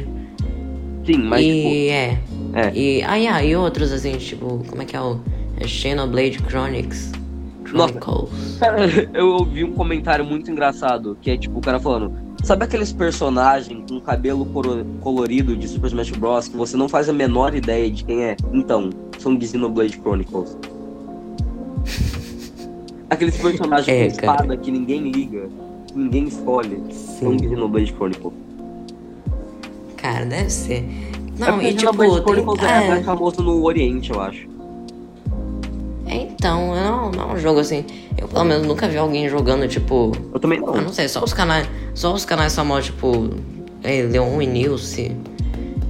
Sim, 1.04 1.18
mas 1.24 1.44
tipo, 1.44 1.68
e 1.68 1.88
é. 1.88 2.18
É. 2.54 2.72
E, 2.72 3.02
ah, 3.02 3.16
yeah, 3.16 3.44
e 3.44 3.56
outros 3.56 3.90
assim, 3.90 4.16
tipo, 4.18 4.64
como 4.68 4.82
é 4.82 4.84
que 4.84 4.94
é 4.94 5.00
o. 5.00 5.18
É 5.58 5.66
Xenoblade 5.66 6.38
Chronicles. 6.48 7.10
Cara, 8.58 8.78
eu 9.14 9.28
ouvi 9.28 9.64
um 9.64 9.72
comentário 9.72 10.24
muito 10.24 10.50
engraçado, 10.50 11.16
que 11.20 11.30
é 11.30 11.36
tipo 11.36 11.58
o 11.58 11.62
cara 11.62 11.78
falando, 11.78 12.12
sabe 12.42 12.64
aqueles 12.64 12.92
personagens 12.92 13.82
com 13.88 14.00
cabelo 14.00 14.46
colorido 15.00 15.56
de 15.56 15.68
Super 15.68 15.88
Smash 15.88 16.10
Bros. 16.12 16.48
que 16.48 16.56
você 16.56 16.76
não 16.76 16.88
faz 16.88 17.08
a 17.08 17.12
menor 17.12 17.54
ideia 17.54 17.90
de 17.90 18.04
quem 18.04 18.24
é? 18.24 18.36
Então, 18.52 18.90
são 19.18 19.34
de 19.36 19.46
Xenoblade 19.46 19.96
Chronicles. 19.98 20.56
Aqueles 23.10 23.36
personagens 23.38 23.88
É, 23.88 24.10
com 24.10 24.16
cara. 24.16 24.32
espada 24.36 24.56
que 24.56 24.70
ninguém 24.70 25.10
liga, 25.10 25.48
que 25.86 25.98
ninguém 25.98 26.24
escolhe, 26.24 26.82
são 26.92 27.34
de 27.36 27.44
Sim. 27.44 27.48
Xenoblade 27.50 27.92
Chronicles. 27.92 28.34
Cara, 29.96 30.24
deve 30.26 30.50
ser. 30.50 30.84
é 30.84 31.38
Não, 31.38 31.52
porque 31.54 31.68
e 31.68 31.74
tipo. 31.74 31.80
Xenoblade 31.80 32.14
Tem, 32.14 32.22
Chronicles 32.22 32.62
é 32.62 32.84
é, 32.84 32.88
mais 32.88 33.04
famoso 33.06 33.42
no 33.42 33.62
Oriente, 33.64 34.10
eu 34.12 34.20
acho. 34.20 34.47
Então, 36.38 36.74
não, 36.74 37.10
não 37.10 37.30
é 37.30 37.34
um 37.34 37.38
jogo 37.38 37.58
assim. 37.60 37.84
Eu 38.16 38.28
pelo 38.28 38.44
menos 38.44 38.66
nunca 38.66 38.88
vi 38.88 38.96
alguém 38.96 39.28
jogando, 39.28 39.66
tipo. 39.66 40.12
Eu 40.32 40.38
também 40.38 40.60
não. 40.60 40.74
Eu 40.76 40.82
não 40.82 40.92
sei, 40.92 41.08
só 41.08 41.22
os 41.22 41.32
canais. 41.32 41.68
Só 41.94 42.14
os 42.14 42.24
canais 42.24 42.54
famosos, 42.54 42.86
tipo. 42.86 43.30
É, 43.82 44.02
Leon 44.02 44.40
e 44.40 44.46
Nilce. 44.46 45.16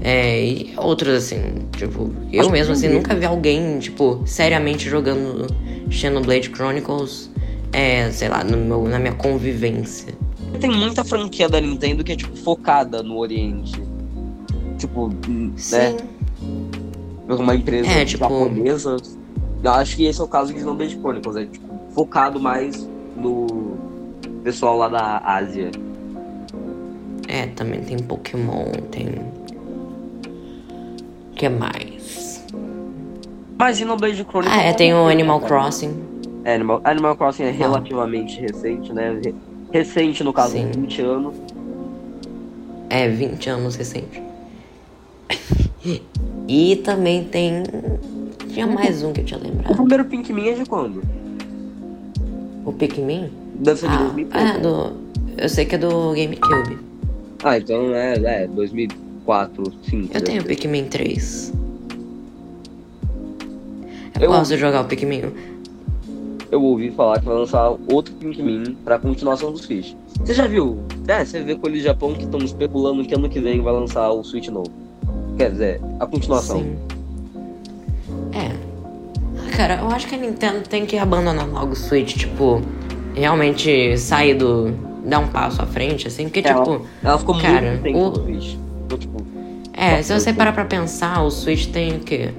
É, 0.01 0.43
e 0.45 0.75
outros 0.77 1.13
assim, 1.13 1.67
tipo, 1.77 2.13
eu 2.33 2.43
Acho 2.43 2.51
mesmo 2.51 2.73
assim 2.73 2.89
nunca 2.89 3.17
vi 3.17 3.25
alguém, 3.27 3.81
tipo, 3.81 4.23
seriamente 4.25 4.89
jogando 4.89 5.47
Xenoblade 5.91 6.51
Chronicles, 6.55 7.29
é, 7.73 8.09
sei 8.13 8.29
lá, 8.29 8.45
no 8.45 8.57
meu, 8.57 8.85
na 8.89 8.99
minha 9.01 9.15
convivência. 9.15 10.15
Tem 10.61 10.71
muita 10.71 11.03
franquia 11.05 11.49
da 11.49 11.61
Nintendo 11.61 12.05
que 12.05 12.13
é, 12.13 12.17
tipo, 12.17 12.37
focada 12.37 13.03
no 13.03 13.19
Oriente. 13.19 13.73
Tipo, 14.79 15.09
né? 15.09 15.51
Sim. 15.57 15.97
uma 17.29 17.57
empresa 17.57 17.89
É, 17.91 18.05
tipo- 18.05 18.23
japonesa. 18.23 18.97
Eu 19.63 19.73
acho 19.73 19.97
que 19.97 20.05
esse 20.05 20.21
é 20.21 20.25
o 20.25 20.29
caso 20.29 20.53
de 20.53 20.59
Xenoblade 20.61 20.97
Chronicles, 20.97 21.37
é 21.37 21.45
tipo, 21.47 21.67
focado 21.93 22.39
mais 22.41 22.89
no 23.17 23.77
pessoal 24.45 24.77
lá 24.79 24.89
da 24.89 25.19
Ásia. 25.25 25.71
É, 27.27 27.47
também 27.49 27.81
tem 27.83 27.99
Pokémon, 27.99 28.65
tem. 28.91 29.09
O 31.33 31.35
que 31.35 31.49
mais? 31.49 32.45
Mas 33.59 33.79
Xenoblade 33.79 34.25
Chronicles. 34.25 34.57
Ah, 34.59 34.63
é, 34.63 34.73
tem 34.73 34.95
o 34.95 35.09
Animal 35.09 35.41
Crossing. 35.41 35.95
É, 36.45 36.55
Animal, 36.55 36.81
Animal 36.85 37.17
Crossing 37.17 37.43
é 37.43 37.51
relativamente 37.51 38.41
recente, 38.41 38.93
né? 38.93 39.21
Re- 39.23 39.35
Recente, 39.71 40.25
no 40.25 40.33
caso, 40.33 40.53
Sim. 40.53 40.71
20 40.71 41.03
anos. 41.03 41.35
É, 42.89 43.07
20 43.09 43.51
anos 43.51 43.77
recente. 43.77 44.23
e 46.49 46.77
também 46.77 47.25
tem. 47.25 47.65
Tinha 48.59 48.67
mais 48.67 49.05
um 49.05 49.13
que 49.13 49.21
eu 49.21 49.25
tinha 49.25 49.39
O 49.39 49.43
lembrado. 49.45 49.77
primeiro 49.77 50.05
Pikmin 50.07 50.49
é 50.49 50.55
de 50.55 50.65
quando? 50.67 51.01
O 52.65 52.73
Pikmin? 52.73 53.31
Deve 53.55 53.79
ser 53.79 53.89
de 53.89 53.95
Ah, 53.95 53.99
2000 53.99 54.27
pouco. 54.27 54.47
é, 54.47 54.59
do. 54.59 54.93
Eu 55.37 55.49
sei 55.49 55.65
que 55.65 55.77
é 55.77 55.79
do 55.79 55.89
GameCube. 56.13 56.79
Ah, 57.45 57.57
então 57.57 57.95
é, 57.95 58.15
é 58.43 58.47
2004, 58.49 59.63
2005. 59.63 60.17
Eu 60.17 60.21
tenho 60.25 60.43
o. 60.43 60.45
Pikmin 60.45 60.87
3. 60.87 61.53
Eu, 64.17 64.23
Eu- 64.23 64.29
gosto 64.31 64.51
de 64.51 64.57
jogar 64.59 64.81
o 64.81 64.85
Pikmin. 64.87 65.23
Eu 66.51 66.61
ouvi 66.61 66.91
falar 66.91 67.21
que 67.21 67.27
vai 67.27 67.37
lançar 67.37 67.71
outro 67.93 68.13
Pikmin 68.15 68.77
pra 68.85 68.99
continuação 68.99 69.53
do 69.53 69.59
Switch. 69.59 69.95
Você 70.25 70.35
já 70.35 70.49
viu? 70.49 70.79
É, 71.07 71.25
você 71.25 71.41
vê 71.45 71.55
com 71.55 71.69
eles 71.69 71.83
do 71.83 71.85
Japão 71.85 72.13
que 72.13 72.25
estão 72.25 72.41
especulando 72.41 73.05
que 73.05 73.15
ano 73.15 73.29
que 73.29 73.39
vem 73.39 73.63
vai 73.63 73.73
lançar 73.73 74.11
o 74.11 74.25
Switch 74.25 74.49
novo. 74.49 74.71
Quer 75.37 75.53
dizer, 75.53 75.81
a 76.01 76.07
continuação. 76.09 76.59
Sim. 76.59 76.77
É. 79.59 79.67
Cara, 79.67 79.81
eu 79.83 79.89
acho 79.91 80.07
que 80.07 80.15
a 80.15 80.19
Nintendo 80.19 80.61
tem 80.69 80.87
que 80.87 80.97
abandonar 80.97 81.47
logo 81.49 81.73
o 81.73 81.77
Switch, 81.77 82.17
tipo, 82.17 82.63
realmente 83.15 83.99
sair 83.99 84.35
do. 84.35 84.71
dar 85.05 85.19
um 85.21 85.27
passo 85.29 85.61
à 85.63 85.67
frente, 85.67 86.07
assim, 86.07 86.25
porque, 86.29 86.47
Ela- 86.47 86.63
tipo. 86.63 86.87
Ela 87.03 87.19
ficou 87.19 87.39
Cara, 87.41 87.71
muito 87.73 87.83
tempo 87.83 87.99
o- 87.99 88.09
no 88.11 88.15
Switch. 88.17 88.55
Então, 88.87 88.99
tipo, 88.99 89.27
É, 89.73 90.03
se 90.03 90.13
você 90.13 90.33
parar 90.33 90.53
pra 90.53 90.65
pensar, 90.65 91.23
o 91.23 91.31
Switch 91.31 91.67
tem 91.67 91.97
o 91.97 92.01
quê? 92.01 92.31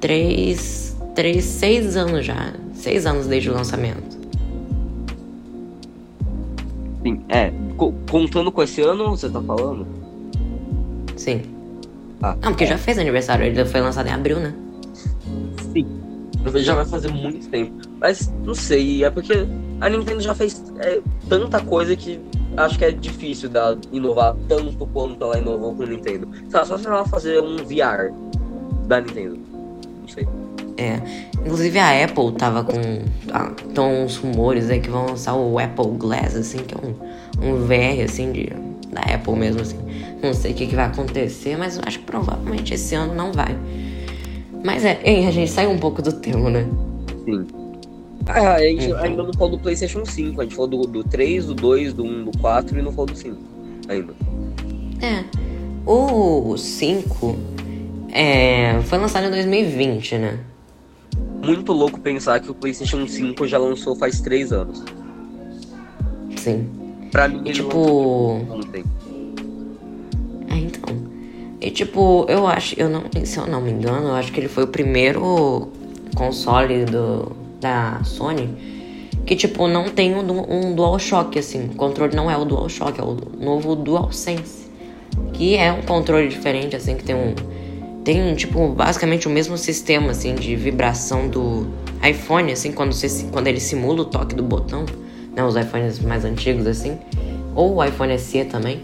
Três. 0.00 0.96
Três, 1.14 1.44
seis 1.44 1.96
anos 1.96 2.24
já. 2.26 2.52
Seis 2.74 3.06
anos 3.06 3.26
desde 3.26 3.50
o 3.50 3.54
lançamento. 3.54 4.16
sim, 7.02 7.20
é. 7.28 7.52
co- 7.76 7.92
contando 8.10 8.50
com 8.50 8.62
esse 8.62 8.80
ano, 8.82 9.10
você 9.10 9.28
tá 9.30 9.40
falando? 9.40 9.86
Sim. 11.16 11.42
Ah, 12.22 12.32
Não, 12.42 12.50
porque 12.50 12.66
já 12.66 12.76
fez 12.78 12.98
aniversário, 12.98 13.46
ele 13.46 13.64
foi 13.64 13.80
lançado 13.80 14.08
em 14.08 14.12
abril, 14.12 14.40
né? 14.40 14.52
Sim. 15.72 15.86
Já 16.54 16.74
vai 16.74 16.84
fazer 16.84 17.10
muito 17.12 17.48
tempo. 17.48 17.74
Mas 18.00 18.32
não 18.44 18.54
sei, 18.54 19.04
é 19.04 19.10
porque 19.10 19.46
a 19.80 19.88
Nintendo 19.88 20.20
já 20.20 20.34
fez 20.34 20.62
é, 20.78 21.00
tanta 21.28 21.60
coisa 21.60 21.94
que 21.96 22.20
acho 22.56 22.78
que 22.78 22.84
é 22.84 22.90
difícil 22.90 23.48
dela 23.48 23.78
inovar 23.92 24.34
tanto 24.48 24.86
quanto 24.86 25.22
ela 25.22 25.38
inovou 25.38 25.74
com 25.74 25.82
o 25.82 25.86
Nintendo. 25.86 26.28
Lá, 26.52 26.64
só 26.64 26.78
se 26.78 26.86
ela 26.86 27.06
fazer 27.06 27.40
um 27.42 27.56
VR 27.56 28.12
da 28.86 29.00
Nintendo. 29.00 29.38
Não 30.00 30.08
sei. 30.08 30.26
É. 30.78 31.00
Inclusive 31.34 31.78
a 31.78 32.04
Apple 32.04 32.32
tava 32.32 32.64
com. 32.64 32.72
Ah, 33.32 33.52
Estão 33.66 34.04
uns 34.04 34.16
rumores 34.16 34.70
aí 34.70 34.80
que 34.80 34.90
vão 34.90 35.06
lançar 35.06 35.34
o 35.34 35.58
Apple 35.58 35.96
Glass, 35.96 36.34
assim, 36.36 36.58
que 36.58 36.74
é 36.74 36.78
um, 36.78 37.50
um 37.50 37.66
VR, 37.66 38.04
assim, 38.04 38.32
de, 38.32 38.50
da 38.90 39.00
Apple 39.14 39.36
mesmo, 39.36 39.62
assim. 39.62 39.78
Não 40.22 40.34
sei 40.34 40.52
o 40.52 40.54
que, 40.54 40.66
que 40.66 40.76
vai 40.76 40.86
acontecer, 40.86 41.56
mas 41.56 41.78
acho 41.78 41.98
que 41.98 42.04
provavelmente 42.04 42.74
esse 42.74 42.94
ano 42.94 43.14
não 43.14 43.32
vai. 43.32 43.56
Mas 44.64 44.84
é, 44.84 45.00
hein, 45.04 45.26
a 45.26 45.30
gente 45.30 45.50
saiu 45.50 45.70
um 45.70 45.78
pouco 45.78 46.02
do 46.02 46.12
tema, 46.12 46.50
né? 46.50 46.66
Sim. 47.24 47.46
Ah, 48.26 48.54
a 48.54 48.60
gente 48.60 48.86
Então. 48.86 48.98
ainda 49.04 49.22
não 49.22 49.32
falou 49.32 49.50
do 49.56 49.58
PlayStation 49.58 50.04
5. 50.04 50.40
A 50.40 50.44
gente 50.44 50.56
falou 50.56 50.68
do, 50.68 50.82
do 50.82 51.04
3, 51.04 51.46
do 51.46 51.54
2, 51.54 51.92
do 51.94 52.04
1, 52.04 52.24
do 52.24 52.38
4 52.38 52.78
e 52.78 52.82
não 52.82 52.90
falou 52.90 53.06
do 53.06 53.16
5 53.16 53.36
ainda. 53.88 54.12
É. 55.00 55.24
O 55.86 56.56
5 56.56 57.36
é, 58.12 58.80
foi 58.82 58.98
lançado 58.98 59.26
em 59.26 59.30
2020, 59.30 60.18
né? 60.18 60.40
Muito 61.44 61.72
louco 61.72 62.00
pensar 62.00 62.40
que 62.40 62.50
o 62.50 62.54
PlayStation 62.54 63.06
5 63.06 63.46
já 63.46 63.58
lançou 63.58 63.94
faz 63.94 64.20
3 64.20 64.52
anos. 64.52 64.82
Sim. 66.36 66.66
Pra 67.12 67.28
mim, 67.28 67.42
E 67.44 67.50
ele 67.50 67.52
tipo. 67.54 67.68
lançou 67.76 68.56
ontem. 68.58 68.84
E 71.66 71.70
tipo, 71.72 72.24
eu 72.28 72.46
acho, 72.46 72.78
eu 72.78 72.88
não, 72.88 73.02
se 73.24 73.38
eu 73.38 73.46
não 73.46 73.60
me 73.60 73.72
engano, 73.72 74.08
eu 74.08 74.14
acho 74.14 74.30
que 74.30 74.38
ele 74.38 74.48
foi 74.48 74.62
o 74.62 74.68
primeiro 74.68 75.68
console 76.14 76.84
do, 76.84 77.34
da 77.60 78.00
Sony 78.04 78.76
que, 79.26 79.34
tipo, 79.34 79.66
não 79.66 79.88
tem 79.88 80.14
um, 80.14 80.20
um 80.48 80.72
DualShock, 80.72 81.36
assim. 81.36 81.64
O 81.64 81.74
controle 81.74 82.14
não 82.14 82.30
é 82.30 82.36
o 82.36 82.44
DualShock, 82.44 83.00
é 83.00 83.02
o 83.02 83.16
novo 83.40 83.74
DualSense. 83.74 84.70
Que 85.32 85.56
é 85.56 85.72
um 85.72 85.82
controle 85.82 86.28
diferente, 86.28 86.76
assim, 86.76 86.94
que 86.94 87.02
tem 87.02 87.16
um. 87.16 87.34
tem, 88.04 88.32
tipo, 88.36 88.68
basicamente 88.68 89.26
o 89.26 89.30
mesmo 89.30 89.58
sistema, 89.58 90.12
assim, 90.12 90.36
de 90.36 90.54
vibração 90.54 91.26
do 91.26 91.66
iPhone, 92.08 92.52
assim, 92.52 92.70
quando, 92.70 92.92
você, 92.92 93.26
quando 93.32 93.48
ele 93.48 93.58
simula 93.58 94.02
o 94.02 94.04
toque 94.04 94.36
do 94.36 94.44
botão, 94.44 94.86
né? 95.34 95.42
Os 95.42 95.56
iPhones 95.56 95.98
mais 95.98 96.24
antigos, 96.24 96.64
assim. 96.68 96.96
Ou 97.56 97.74
o 97.74 97.84
iPhone 97.84 98.16
SE 98.20 98.44
também. 98.44 98.80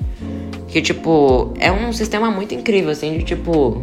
Que, 0.73 0.81
tipo, 0.81 1.53
é 1.59 1.71
um 1.71 1.93
sistema 1.93 2.31
muito 2.31 2.55
incrível, 2.55 2.91
assim, 2.91 3.19
de, 3.19 3.25
tipo... 3.25 3.83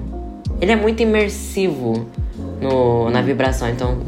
Ele 0.60 0.72
é 0.72 0.76
muito 0.76 1.02
imersivo 1.02 2.08
no, 2.60 3.10
na 3.10 3.22
vibração, 3.22 3.70
então 3.70 4.00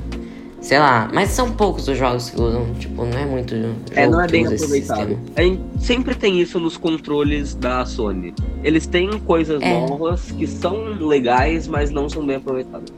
Sei 0.61 0.77
lá, 0.77 1.09
mas 1.11 1.31
são 1.31 1.51
poucos 1.51 1.87
os 1.87 1.97
jogos 1.97 2.29
que 2.29 2.39
usam, 2.39 2.71
tipo, 2.75 3.03
não 3.03 3.17
é 3.17 3.25
muito. 3.25 3.55
é, 3.95 4.07
não 4.07 4.21
é 4.21 4.27
bem 4.27 4.45
aproveitado. 4.45 5.17
É, 5.35 5.57
sempre 5.79 6.13
tem 6.13 6.39
isso 6.39 6.59
nos 6.59 6.77
controles 6.77 7.55
da 7.55 7.83
Sony. 7.83 8.31
Eles 8.63 8.85
têm 8.85 9.09
coisas 9.21 9.59
é. 9.59 9.87
novas 9.87 10.31
que 10.31 10.45
são 10.45 10.83
legais, 10.99 11.67
mas 11.67 11.89
não 11.89 12.07
são 12.07 12.23
bem 12.23 12.35
aproveitadas. 12.35 12.93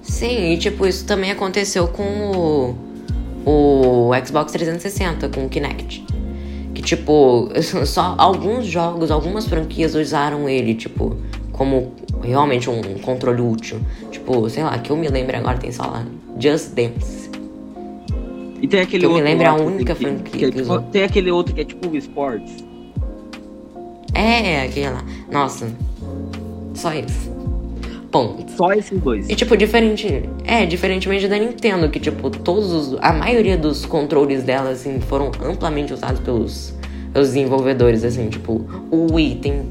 Sim, 0.00 0.54
e 0.54 0.56
tipo, 0.56 0.86
isso 0.86 1.04
também 1.04 1.30
aconteceu 1.30 1.86
com 1.88 2.74
o, 3.44 4.08
o 4.08 4.10
Xbox 4.24 4.52
360, 4.52 5.28
com 5.28 5.44
o 5.44 5.48
Kinect. 5.50 6.02
Que, 6.82 6.96
tipo, 6.96 7.48
só 7.86 8.14
alguns 8.18 8.66
jogos, 8.66 9.10
algumas 9.10 9.46
franquias 9.46 9.94
usaram 9.94 10.48
ele, 10.48 10.74
tipo, 10.74 11.16
como 11.52 11.92
realmente 12.22 12.68
um 12.68 12.80
controle 12.98 13.40
útil. 13.40 13.80
Tipo, 14.10 14.48
sei 14.50 14.64
lá, 14.64 14.76
que 14.78 14.90
eu 14.90 14.96
me 14.96 15.08
lembro 15.08 15.36
agora 15.36 15.56
tem 15.58 15.70
só 15.70 15.84
lá 15.84 16.04
Just 16.38 16.74
Dance. 16.74 17.30
E 18.60 18.68
tem 18.68 18.80
aquele 18.80 19.00
que 19.00 19.06
outro. 19.06 19.18
Eu 19.18 19.24
me 19.24 19.30
lembro 19.30 19.48
a 19.48 19.54
única 19.54 19.94
que, 19.94 20.04
franquia 20.04 20.50
que, 20.50 20.58
é, 20.58 20.62
tipo, 20.62 20.80
Tem 20.82 21.02
aquele 21.04 21.30
outro 21.30 21.54
que 21.54 21.60
é 21.60 21.64
tipo 21.64 21.94
esportes. 21.96 22.64
É, 24.14 24.62
aquele 24.62 24.90
lá. 24.90 25.04
Nossa. 25.30 25.68
Só 26.74 26.92
isso. 26.92 27.31
Ponto. 28.12 28.44
Só 28.52 28.70
esses 28.74 29.00
dois. 29.00 29.30
E 29.30 29.34
tipo, 29.34 29.56
diferente. 29.56 30.28
É, 30.44 30.66
diferentemente 30.66 31.26
da 31.26 31.38
Nintendo, 31.38 31.88
que 31.88 31.98
tipo, 31.98 32.28
todos 32.28 32.70
os. 32.70 32.98
A 33.00 33.10
maioria 33.10 33.56
dos 33.56 33.86
controles 33.86 34.42
dela, 34.42 34.68
assim, 34.68 35.00
foram 35.00 35.32
amplamente 35.42 35.94
usados 35.94 36.20
pelos, 36.20 36.74
pelos 37.10 37.28
desenvolvedores, 37.28 38.04
assim, 38.04 38.28
tipo, 38.28 38.66
o 38.90 39.14
Wii 39.14 39.36
tem. 39.36 39.62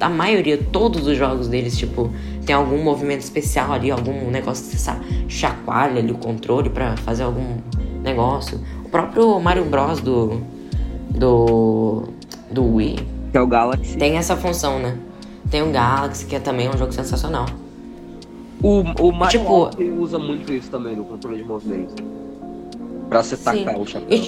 A 0.00 0.08
maioria, 0.08 0.58
todos 0.72 1.06
os 1.06 1.18
jogos 1.18 1.48
deles, 1.48 1.76
tipo, 1.76 2.10
tem 2.46 2.56
algum 2.56 2.82
movimento 2.82 3.20
especial 3.20 3.72
ali, 3.72 3.90
algum 3.90 4.30
negócio 4.30 4.70
que 4.70 4.76
você 4.76 4.92
chacoalha 5.28 5.98
ali 5.98 6.12
o 6.12 6.18
controle 6.18 6.70
para 6.70 6.96
fazer 6.98 7.24
algum 7.24 7.58
negócio. 8.02 8.58
O 8.86 8.88
próprio 8.88 9.38
Mario 9.38 9.66
Bros 9.66 10.00
do 10.00 10.40
do 11.10 12.04
do 12.50 12.74
Wii, 12.74 12.96
que 13.32 13.36
é 13.36 13.40
o 13.40 13.46
Galaxy. 13.46 13.98
Tem 13.98 14.16
essa 14.16 14.34
função, 14.34 14.78
né? 14.78 14.96
Tem 15.50 15.62
o 15.62 15.70
Galaxy, 15.70 16.24
que 16.24 16.36
é 16.36 16.40
também 16.40 16.68
um 16.68 16.76
jogo 16.76 16.92
sensacional. 16.92 17.46
O, 18.62 18.80
o 19.00 19.12
Mario 19.12 19.40
tipo, 19.40 19.70
usa 20.00 20.18
muito 20.18 20.52
isso 20.52 20.70
também 20.70 20.96
no 20.96 21.04
controle 21.04 21.38
de 21.38 21.44
movimento. 21.44 21.94
Pra 23.08 23.22
você 23.22 23.36
tacar 23.36 23.78
o 23.78 23.86
chapéu. 23.86 24.18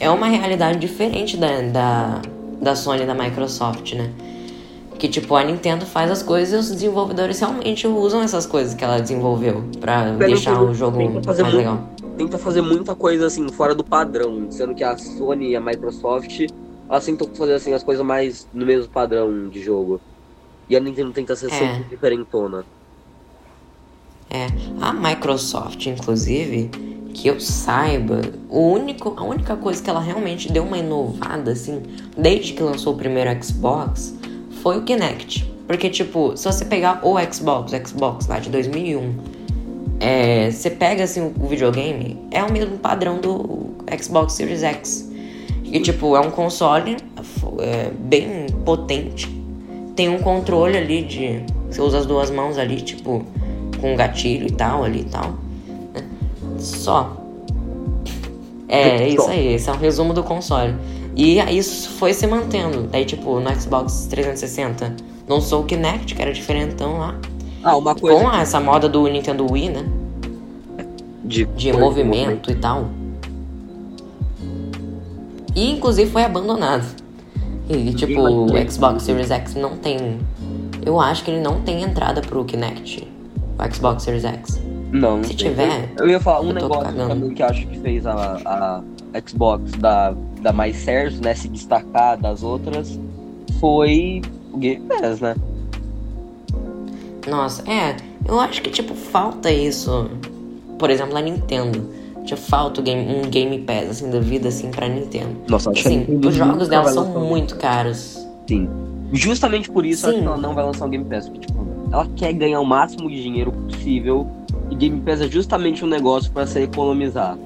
É 0.00 0.10
uma 0.10 0.26
realidade 0.26 0.78
diferente 0.78 1.36
da, 1.36 1.60
da, 1.62 2.22
da 2.60 2.74
Sony 2.74 3.02
e 3.02 3.06
da 3.06 3.14
Microsoft, 3.14 3.94
né? 3.94 4.10
Que 4.98 5.08
tipo, 5.08 5.34
a 5.34 5.44
Nintendo 5.44 5.86
faz 5.86 6.10
as 6.10 6.22
coisas 6.22 6.52
e 6.52 6.56
os 6.56 6.70
desenvolvedores 6.70 7.38
realmente 7.40 7.86
usam 7.86 8.22
essas 8.22 8.46
coisas 8.46 8.74
que 8.74 8.84
ela 8.84 9.00
desenvolveu 9.00 9.64
pra 9.80 10.10
deixar 10.12 10.60
o 10.62 10.74
jogo 10.74 10.98
mais 10.98 11.40
muito, 11.40 11.56
legal. 11.56 11.80
Tenta 12.16 12.38
fazer 12.38 12.60
muita 12.60 12.94
coisa 12.94 13.26
assim, 13.26 13.48
fora 13.48 13.74
do 13.74 13.82
padrão, 13.82 14.46
sendo 14.50 14.74
que 14.74 14.84
a 14.84 14.96
Sony 14.96 15.50
e 15.50 15.56
a 15.56 15.60
Microsoft 15.60 16.46
elas 16.88 17.06
tentam 17.06 17.26
fazer 17.34 17.54
assim 17.54 17.72
as 17.72 17.82
coisas 17.82 18.04
mais 18.04 18.46
no 18.52 18.66
mesmo 18.66 18.92
padrão 18.92 19.48
de 19.48 19.62
jogo. 19.62 20.00
E 20.72 20.76
a 20.76 20.80
Nintendo 20.80 21.12
tenta 21.12 21.36
ser 21.36 21.48
é. 21.48 21.50
sempre 21.50 21.84
diferentona. 21.90 22.64
É, 24.30 24.46
a 24.80 24.90
Microsoft, 24.90 25.84
inclusive, 25.84 26.70
que 27.12 27.28
eu 27.28 27.38
saiba, 27.38 28.22
o 28.48 28.58
único, 28.58 29.12
a 29.18 29.22
única 29.22 29.54
coisa 29.54 29.82
que 29.82 29.90
ela 29.90 30.00
realmente 30.00 30.50
deu 30.50 30.62
uma 30.62 30.78
inovada, 30.78 31.52
assim, 31.52 31.82
desde 32.16 32.54
que 32.54 32.62
lançou 32.62 32.94
o 32.94 32.96
primeiro 32.96 33.44
Xbox, 33.44 34.14
foi 34.62 34.78
o 34.78 34.82
Kinect. 34.82 35.44
Porque, 35.66 35.90
tipo, 35.90 36.34
se 36.38 36.46
você 36.46 36.64
pegar 36.64 37.06
o 37.06 37.16
Xbox, 37.30 37.70
o 37.70 37.86
Xbox 37.86 38.26
lá 38.26 38.38
de 38.38 38.48
2001, 38.48 39.14
é, 40.00 40.50
você 40.50 40.70
pega, 40.70 41.04
assim, 41.04 41.34
o 41.38 41.46
videogame, 41.48 42.18
é 42.30 42.42
o 42.42 42.50
mesmo 42.50 42.78
padrão 42.78 43.20
do 43.20 43.74
Xbox 44.02 44.32
Series 44.32 44.62
X. 44.62 45.12
E, 45.64 45.78
tipo, 45.80 46.16
é 46.16 46.20
um 46.20 46.30
console 46.30 46.96
é, 47.60 47.90
bem 47.90 48.46
potente. 48.64 49.41
Tem 49.94 50.08
um 50.08 50.18
controle 50.18 50.76
ali 50.76 51.02
de... 51.02 51.42
Você 51.68 51.80
usa 51.80 51.98
as 51.98 52.06
duas 52.06 52.30
mãos 52.30 52.58
ali, 52.58 52.80
tipo, 52.80 53.24
com 53.80 53.92
um 53.92 53.96
gatilho 53.96 54.46
e 54.46 54.52
tal, 54.52 54.84
ali 54.84 55.00
e 55.00 55.04
tal. 55.04 55.34
Né? 55.94 56.02
Só. 56.58 57.16
É, 58.68 59.08
isso 59.08 59.28
aí. 59.28 59.54
Esse 59.54 59.68
é 59.68 59.72
um 59.72 59.76
resumo 59.76 60.14
do 60.14 60.22
console. 60.22 60.74
E 61.14 61.38
isso 61.38 61.90
foi 61.90 62.14
se 62.14 62.26
mantendo. 62.26 62.84
Daí, 62.84 63.04
tipo, 63.04 63.38
no 63.38 63.60
Xbox 63.60 64.06
360 64.08 64.96
lançou 65.28 65.62
o 65.62 65.64
Kinect, 65.64 66.14
que 66.14 66.22
era 66.22 66.32
diferentão 66.32 66.98
lá. 66.98 67.14
Ah, 67.62 67.76
uma 67.76 67.94
coisa. 67.94 68.18
Com 68.18 68.30
que... 68.30 68.36
essa 68.36 68.60
moda 68.60 68.88
do 68.88 69.06
Nintendo 69.06 69.46
Wii, 69.50 69.68
né? 69.68 69.84
De, 71.24 71.44
de 71.44 71.72
movimento 71.72 72.50
e 72.50 72.54
tal. 72.54 72.88
E 75.54 75.70
inclusive 75.70 76.10
foi 76.10 76.24
abandonado. 76.24 77.01
E 77.68 77.94
tipo, 77.94 78.20
o 78.20 78.70
Xbox 78.70 79.04
Series 79.04 79.30
X 79.30 79.54
não 79.54 79.76
tem. 79.76 80.18
Eu 80.84 81.00
acho 81.00 81.24
que 81.24 81.30
ele 81.30 81.40
não 81.40 81.60
tem 81.60 81.82
entrada 81.82 82.20
pro 82.20 82.44
Kinect. 82.44 83.08
O 83.58 83.74
Xbox 83.74 84.02
Series 84.02 84.24
X. 84.24 84.60
Não, 84.90 85.16
não 85.16 85.24
Se 85.24 85.34
tiver. 85.34 85.90
Eu 85.98 86.08
ia 86.08 86.20
falar 86.20 86.40
um 86.40 86.52
negócio 86.52 86.92
também 86.94 87.30
que 87.30 87.42
acho 87.42 87.66
que 87.66 87.78
fez 87.78 88.06
a, 88.06 88.36
a 88.44 88.82
Xbox 89.26 89.72
dar, 89.72 90.14
dar 90.40 90.52
mais 90.52 90.76
certo, 90.76 91.22
né? 91.22 91.34
Se 91.34 91.48
destacar 91.48 92.18
das 92.18 92.42
outras, 92.42 92.98
foi 93.58 94.20
o 94.52 94.58
Game 94.58 94.86
Pass, 94.86 95.20
né? 95.20 95.34
Nossa, 97.26 97.62
é. 97.70 97.96
Eu 98.26 98.38
acho 98.40 98.60
que, 98.62 98.70
tipo, 98.70 98.94
falta 98.94 99.50
isso. 99.50 100.10
Por 100.78 100.90
exemplo, 100.90 101.16
a 101.16 101.20
Nintendo. 101.20 101.88
Tipo, 102.24 102.40
falta 102.40 102.80
um 102.80 103.22
game, 103.28 103.58
Pass, 103.58 103.90
assim, 103.90 104.10
da 104.10 104.20
vida, 104.20 104.48
assim, 104.48 104.70
pra 104.70 104.88
Nintendo. 104.88 105.36
Nossa, 105.48 105.70
acho 105.70 105.86
assim, 105.86 106.04
que 106.04 106.26
os 106.26 106.34
jogos 106.34 106.68
dela 106.68 106.90
são 106.90 107.06
muito 107.20 107.56
caros. 107.56 108.26
Sim. 108.48 108.68
Justamente 109.12 109.70
por 109.70 109.84
isso, 109.84 110.08
acho 110.08 110.18
que 110.18 110.24
ela 110.24 110.36
não 110.36 110.54
vai 110.54 110.64
lançar 110.64 110.86
um 110.86 110.90
Game 110.90 111.04
Pass. 111.04 111.28
Porque, 111.28 111.46
tipo, 111.46 111.66
ela 111.90 112.06
quer 112.16 112.32
ganhar 112.32 112.60
o 112.60 112.64
máximo 112.64 113.10
de 113.10 113.22
dinheiro 113.22 113.52
possível. 113.52 114.26
E 114.70 114.74
Game 114.74 115.00
Pass 115.00 115.20
é 115.20 115.28
justamente 115.28 115.84
um 115.84 115.88
negócio 115.88 116.30
para 116.32 116.46
se 116.46 116.60
economizar 116.60 117.36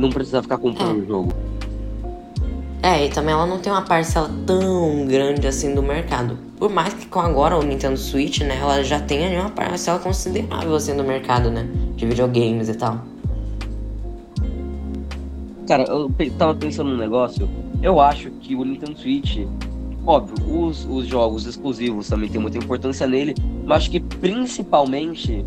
não 0.00 0.10
precisa 0.10 0.42
ficar 0.42 0.58
comprando 0.58 0.98
é. 0.98 1.02
o 1.02 1.06
jogo. 1.06 1.32
É, 2.82 3.06
e 3.06 3.10
também 3.10 3.34
ela 3.34 3.46
não 3.46 3.58
tem 3.58 3.70
uma 3.70 3.82
parcela 3.82 4.30
tão 4.46 5.06
grande 5.06 5.46
assim 5.46 5.74
do 5.74 5.82
mercado. 5.82 6.38
Por 6.58 6.70
mais 6.70 6.94
que 6.94 7.06
com 7.06 7.20
agora 7.20 7.58
o 7.58 7.62
Nintendo 7.62 7.98
Switch, 7.98 8.40
né, 8.40 8.58
ela 8.58 8.82
já 8.82 8.98
tenha 8.98 9.38
uma 9.38 9.50
parcela 9.50 9.98
considerável 9.98 10.74
assim 10.74 10.96
do 10.96 11.04
mercado, 11.04 11.50
né, 11.50 11.68
de 11.94 12.06
videogames 12.06 12.70
e 12.70 12.74
tal. 12.74 12.98
Cara, 15.70 15.84
eu 15.84 16.10
tava 16.36 16.52
pensando 16.52 16.90
num 16.90 16.96
negócio. 16.96 17.48
Eu 17.80 18.00
acho 18.00 18.28
que 18.40 18.56
o 18.56 18.64
Nintendo 18.64 18.98
Switch, 18.98 19.46
óbvio, 20.04 20.64
os, 20.64 20.84
os 20.84 21.06
jogos 21.06 21.46
exclusivos 21.46 22.08
também 22.08 22.28
tem 22.28 22.40
muita 22.40 22.58
importância 22.58 23.06
nele, 23.06 23.36
mas 23.64 23.82
acho 23.82 23.92
que 23.92 24.00
principalmente 24.00 25.44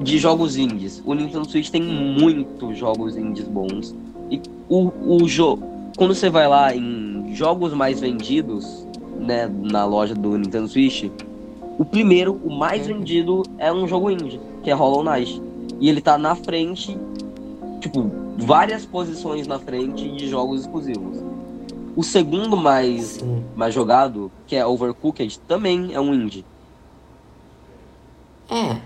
de 0.00 0.16
jogos 0.16 0.56
indies. 0.56 1.02
O 1.04 1.12
Nintendo 1.12 1.46
Switch 1.46 1.68
tem 1.68 1.82
muitos 1.82 2.78
jogos 2.78 3.18
indies 3.18 3.46
bons. 3.46 3.94
E 4.30 4.40
o, 4.66 4.90
o 5.06 5.28
jogo. 5.28 5.62
Quando 5.98 6.14
você 6.14 6.30
vai 6.30 6.48
lá 6.48 6.74
em 6.74 7.34
jogos 7.34 7.74
mais 7.74 8.00
vendidos, 8.00 8.86
né, 9.20 9.46
na 9.46 9.84
loja 9.84 10.14
do 10.14 10.38
Nintendo 10.38 10.68
Switch, 10.68 11.04
o 11.78 11.84
primeiro, 11.84 12.40
o 12.42 12.50
mais 12.50 12.88
uhum. 12.88 12.96
vendido, 12.96 13.42
é 13.58 13.70
um 13.70 13.86
jogo 13.86 14.10
indie, 14.10 14.40
que 14.62 14.70
é 14.70 14.72
Hollow 14.72 15.04
Knight. 15.04 15.42
E 15.78 15.90
ele 15.90 16.00
tá 16.00 16.16
na 16.16 16.34
frente, 16.34 16.96
tipo, 17.80 18.10
várias 18.36 18.84
posições 18.84 19.46
na 19.46 19.58
frente 19.58 20.08
de 20.10 20.28
jogos 20.28 20.62
exclusivos. 20.62 21.18
O 21.96 22.02
segundo 22.02 22.56
mais, 22.56 23.18
mais 23.56 23.74
jogado, 23.74 24.30
que 24.46 24.54
é 24.54 24.64
Overcooked, 24.64 25.40
também 25.40 25.92
é 25.92 26.00
um 26.00 26.14
indie. 26.14 26.44
É, 28.50 28.78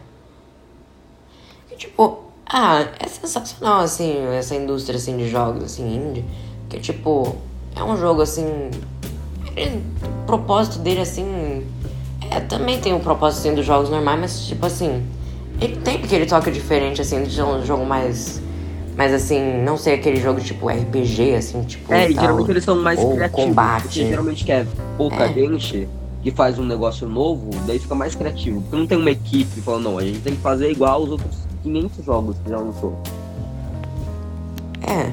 tipo, 1.83 2.21
ah, 2.47 2.87
é 3.01 3.09
sensacional, 3.09 3.81
assim, 3.81 4.17
essa 4.39 4.55
indústria, 4.55 4.97
assim, 4.97 5.17
de 5.17 5.29
jogos, 5.29 5.65
assim, 5.65 5.97
indie. 5.97 6.25
Que, 6.69 6.79
tipo, 6.79 7.37
é 7.75 7.83
um 7.83 7.97
jogo, 7.97 8.23
assim... 8.23 8.71
Ele, 9.57 9.83
o 10.03 10.27
propósito 10.27 10.79
dele, 10.79 11.01
assim... 11.01 11.67
É, 12.31 12.41
também 12.41 12.81
tem 12.81 12.95
o 12.95 13.01
propósito, 13.01 13.41
assim, 13.41 13.55
dos 13.55 13.67
jogos 13.67 13.91
normais, 13.91 14.21
mas, 14.21 14.47
tipo, 14.47 14.65
assim... 14.65 15.05
Ele 15.61 15.77
tem 15.77 15.97
aquele 15.97 16.27
toque 16.27 16.51
diferente, 16.51 17.01
assim, 17.01 17.25
de 17.25 17.43
um 17.43 17.65
jogo 17.65 17.85
mais... 17.85 18.41
Mas 18.97 19.13
assim, 19.13 19.63
não 19.63 19.77
sei 19.77 19.95
aquele 19.95 20.21
jogo 20.21 20.41
tipo 20.41 20.69
RPG, 20.69 21.35
assim, 21.35 21.63
tipo. 21.63 21.93
É, 21.93 22.11
e 22.11 22.15
geralmente 22.15 22.51
eles 22.51 22.65
são 22.65 22.81
mais 22.81 22.99
ou 22.99 23.15
criativos. 23.15 23.45
Combate. 23.45 24.07
geralmente 24.07 24.45
quer 24.45 24.67
pouca 24.97 25.25
é. 25.25 25.33
gente, 25.33 25.89
que 26.23 26.31
faz 26.31 26.59
um 26.59 26.65
negócio 26.65 27.09
novo, 27.09 27.51
daí 27.67 27.79
fica 27.79 27.95
mais 27.95 28.15
criativo. 28.15 28.61
Porque 28.61 28.77
não 28.77 28.87
tem 28.87 28.99
uma 28.99 29.11
equipe 29.11 29.61
falando, 29.63 29.85
não, 29.85 29.99
a 29.99 30.05
gente 30.05 30.21
tem 30.21 30.37
que 30.37 30.43
fazer 30.43 30.71
igual 30.71 31.03
os 31.03 31.11
outros 31.11 31.37
500 31.63 32.05
jogos 32.05 32.37
que 32.45 32.51
já 32.51 32.59
lançou. 32.59 32.99
É. 34.83 35.11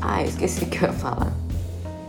Ah, 0.00 0.22
eu 0.22 0.28
esqueci 0.28 0.64
o 0.64 0.66
que 0.66 0.78
eu 0.78 0.88
ia 0.88 0.92
falar. 0.94 1.32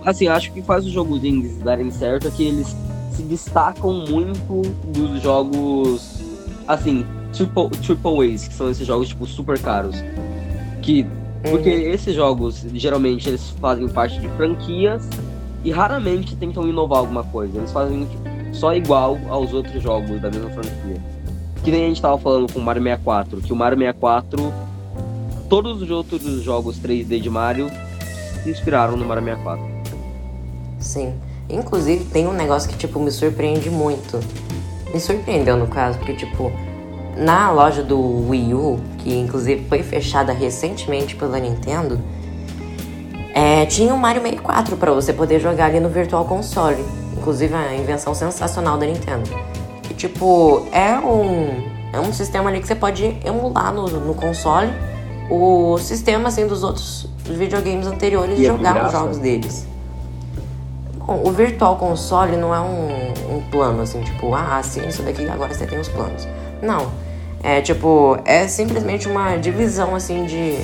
Assim, 0.05 0.27
acho 0.27 0.51
que 0.51 0.61
faz 0.61 0.85
os 0.85 0.91
jogos 0.91 1.23
indies 1.23 1.57
darem 1.59 1.89
certo 1.89 2.27
é 2.27 2.31
que 2.31 2.43
eles 2.45 2.75
se 3.15 3.21
destacam 3.23 4.05
muito 4.09 4.61
dos 4.87 5.21
jogos, 5.21 6.19
assim, 6.67 7.05
triple, 7.33 7.69
triple 7.81 8.33
A's, 8.33 8.47
que 8.47 8.53
são 8.53 8.69
esses 8.69 8.85
jogos, 8.87 9.09
tipo, 9.09 9.25
super 9.25 9.59
caros. 9.59 9.95
Que, 10.81 11.05
porque 11.49 11.69
Uhum. 11.69 11.93
esses 11.93 12.15
jogos, 12.15 12.65
geralmente, 12.73 13.27
eles 13.29 13.49
fazem 13.59 13.87
parte 13.87 14.19
de 14.19 14.27
franquias 14.29 15.07
e 15.63 15.71
raramente 15.71 16.35
tentam 16.35 16.67
inovar 16.67 16.99
alguma 16.99 17.23
coisa. 17.23 17.57
Eles 17.57 17.71
fazem 17.71 18.05
tipo, 18.05 18.23
só 18.53 18.73
igual 18.75 19.17
aos 19.29 19.53
outros 19.53 19.81
jogos 19.81 20.21
da 20.21 20.29
mesma 20.29 20.49
franquia. 20.49 21.01
Que 21.63 21.71
nem 21.71 21.85
a 21.85 21.87
gente 21.87 22.01
tava 22.01 22.17
falando 22.17 22.51
com 22.51 22.59
o 22.59 22.61
Mario 22.61 22.83
64, 22.83 23.41
que 23.41 23.53
o 23.53 23.55
Mario 23.55 23.77
64, 23.79 24.53
todos 25.49 25.81
os 25.81 25.89
outros 25.89 26.21
jogos 26.43 26.77
3D 26.79 27.19
de 27.21 27.29
Mario 27.29 27.69
se 28.43 28.49
inspiraram 28.49 28.97
no 28.97 29.05
Mario 29.05 29.23
64. 29.23 29.63
Sim. 30.79 31.13
Inclusive, 31.49 32.03
tem 32.05 32.27
um 32.27 32.33
negócio 32.33 32.69
que, 32.69 32.77
tipo, 32.77 32.99
me 32.99 33.11
surpreende 33.11 33.69
muito. 33.69 34.19
Me 34.93 34.99
surpreendeu, 34.99 35.55
no 35.57 35.67
caso, 35.67 35.97
porque, 35.97 36.13
tipo, 36.13 36.51
na 37.17 37.51
loja 37.51 37.83
do 37.83 38.29
Wii 38.29 38.53
U, 38.53 38.79
que 38.99 39.17
inclusive 39.17 39.65
foi 39.67 39.83
fechada 39.83 40.31
recentemente 40.31 41.15
pela 41.15 41.39
Nintendo, 41.39 41.99
é, 43.33 43.65
tinha 43.65 43.93
o 43.93 43.97
Mario 43.97 44.21
64 44.21 44.77
pra 44.77 44.91
você 44.91 45.11
poder 45.11 45.39
jogar 45.39 45.65
ali 45.65 45.79
no 45.79 45.89
Virtual 45.89 46.23
Console. 46.25 46.83
Inclusive, 47.17 47.53
a 47.53 47.73
invenção 47.75 48.13
sensacional 48.13 48.77
da 48.77 48.85
Nintendo. 48.85 49.29
E, 49.89 49.93
tipo, 49.93 50.67
é 50.71 50.97
um, 50.99 51.63
é 51.91 51.99
um 51.99 52.13
sistema 52.13 52.49
ali 52.49 52.59
que 52.59 52.67
você 52.67 52.75
pode 52.75 53.17
emular 53.25 53.73
no, 53.73 53.87
no 53.87 54.13
console 54.13 54.71
o 55.29 55.77
sistema, 55.79 56.27
assim, 56.27 56.45
dos 56.45 56.63
outros 56.63 57.07
videogames 57.25 57.87
anteriores 57.87 58.37
E 58.37 58.45
é 58.45 58.49
jogar 58.49 58.85
os 58.85 58.91
jogos 58.91 59.17
deles. 59.17 59.65
Bom, 60.97 61.21
o 61.25 61.31
Virtual 61.31 61.75
Console 61.77 62.37
não 62.37 62.53
é 62.53 62.59
um, 62.59 63.37
um 63.37 63.41
plano 63.49 63.81
assim, 63.81 64.01
tipo, 64.01 64.33
ah, 64.33 64.57
assina 64.57 64.87
isso 64.87 65.01
daqui 65.01 65.27
agora 65.27 65.53
você 65.53 65.65
tem 65.65 65.79
os 65.79 65.89
planos. 65.89 66.27
Não. 66.61 66.87
É 67.43 67.61
tipo, 67.61 68.17
é 68.23 68.47
simplesmente 68.47 69.07
uma 69.07 69.35
divisão 69.35 69.93
assim 69.93 70.25
de. 70.25 70.57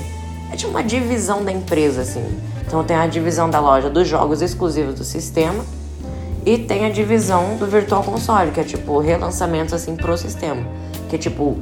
É 0.51 0.55
tipo 0.55 0.71
uma 0.71 0.81
divisão 0.81 1.43
da 1.43 1.51
empresa, 1.51 2.01
assim. 2.01 2.25
Então 2.65 2.83
tem 2.83 2.95
a 2.95 3.05
divisão 3.05 3.49
da 3.49 3.59
loja 3.59 3.89
dos 3.89 4.07
jogos 4.07 4.41
exclusivos 4.41 4.95
do 4.95 5.03
sistema 5.03 5.63
e 6.45 6.57
tem 6.57 6.85
a 6.85 6.89
divisão 6.89 7.57
do 7.57 7.67
Virtual 7.67 8.03
Console, 8.03 8.51
que 8.51 8.59
é 8.59 8.63
tipo 8.63 8.99
relançamentos 8.99 9.73
assim 9.73 9.95
pro 9.95 10.17
sistema. 10.17 10.65
Que 11.09 11.17
é 11.17 11.19
tipo 11.19 11.57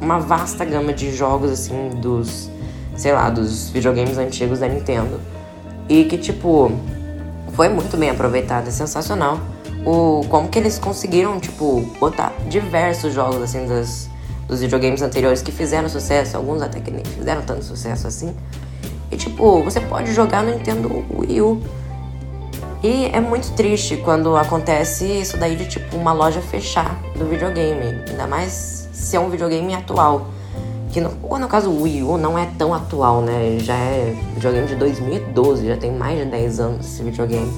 uma 0.00 0.18
vasta 0.18 0.64
gama 0.64 0.92
de 0.92 1.14
jogos 1.14 1.50
assim 1.50 1.90
dos, 2.00 2.50
sei 2.96 3.12
lá, 3.12 3.28
dos 3.28 3.70
videogames 3.70 4.18
antigos 4.18 4.60
da 4.60 4.68
Nintendo. 4.68 5.20
E 5.88 6.04
que 6.04 6.16
tipo 6.16 6.72
foi 7.52 7.68
muito 7.68 7.96
bem 7.96 8.10
aproveitado, 8.10 8.68
é 8.68 8.70
sensacional. 8.70 9.38
O 9.84 10.22
como 10.28 10.48
que 10.48 10.58
eles 10.58 10.78
conseguiram, 10.78 11.40
tipo, 11.40 11.80
botar 11.98 12.32
diversos 12.48 13.14
jogos 13.14 13.42
assim 13.42 13.66
das 13.66 14.09
dos 14.50 14.60
videogames 14.60 15.00
anteriores 15.00 15.40
que 15.40 15.52
fizeram 15.52 15.88
sucesso, 15.88 16.36
alguns 16.36 16.60
até 16.60 16.80
que 16.80 16.90
nem 16.90 17.04
fizeram 17.04 17.40
tanto 17.42 17.64
sucesso 17.64 18.08
assim. 18.08 18.34
E 19.08 19.16
tipo, 19.16 19.62
você 19.62 19.80
pode 19.80 20.12
jogar 20.12 20.42
no 20.42 20.50
Nintendo 20.50 21.04
Wii 21.16 21.40
U. 21.40 21.62
E 22.82 23.04
é 23.12 23.20
muito 23.20 23.52
triste 23.52 23.96
quando 23.98 24.36
acontece 24.36 25.04
isso 25.04 25.36
daí 25.36 25.54
de 25.54 25.66
tipo 25.66 25.96
uma 25.96 26.12
loja 26.12 26.40
fechar 26.40 26.98
do 27.16 27.26
videogame, 27.26 28.02
ainda 28.08 28.26
mais 28.26 28.88
se 28.92 29.16
é 29.16 29.20
um 29.20 29.30
videogame 29.30 29.72
atual. 29.72 30.26
Que 30.90 31.00
no, 31.00 31.12
ou 31.22 31.38
no 31.38 31.46
caso 31.46 31.70
o 31.70 31.82
Wii 31.82 32.02
U 32.02 32.18
não 32.18 32.36
é 32.36 32.48
tão 32.58 32.74
atual, 32.74 33.22
né? 33.22 33.58
Já 33.60 33.74
é 33.74 34.16
videogame 34.34 34.66
de 34.66 34.74
2012, 34.74 35.68
já 35.68 35.76
tem 35.76 35.92
mais 35.92 36.18
de 36.18 36.24
10 36.24 36.58
anos 36.58 36.86
esse 36.86 37.02
videogame. 37.04 37.52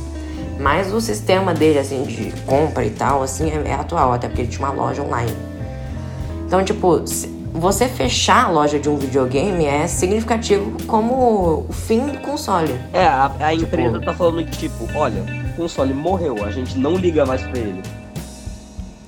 Mas 0.60 0.92
o 0.92 1.00
sistema 1.00 1.54
dele, 1.54 1.78
assim, 1.78 2.02
de 2.02 2.32
compra 2.42 2.84
e 2.84 2.90
tal, 2.90 3.22
assim, 3.22 3.50
é, 3.50 3.70
é 3.70 3.74
atual, 3.74 4.12
até 4.12 4.28
porque 4.28 4.42
ele 4.42 4.50
tinha 4.50 4.68
uma 4.68 4.74
loja 4.74 5.02
online. 5.02 5.51
Então, 6.52 6.62
tipo, 6.62 7.02
você 7.54 7.88
fechar 7.88 8.44
a 8.44 8.50
loja 8.50 8.78
de 8.78 8.86
um 8.86 8.98
videogame 8.98 9.64
é 9.64 9.86
significativo 9.86 10.76
como 10.86 11.64
o 11.66 11.72
fim 11.72 12.08
do 12.08 12.18
console. 12.18 12.78
É, 12.92 13.06
a, 13.06 13.32
a 13.40 13.54
empresa 13.54 13.98
tá 14.02 14.12
falando 14.12 14.44
que, 14.44 14.58
tipo, 14.58 14.86
olha, 14.94 15.24
o 15.50 15.56
console 15.56 15.94
morreu, 15.94 16.44
a 16.44 16.50
gente 16.50 16.76
não 16.76 16.94
liga 16.94 17.24
mais 17.24 17.40
pra 17.40 17.58
ele. 17.58 17.82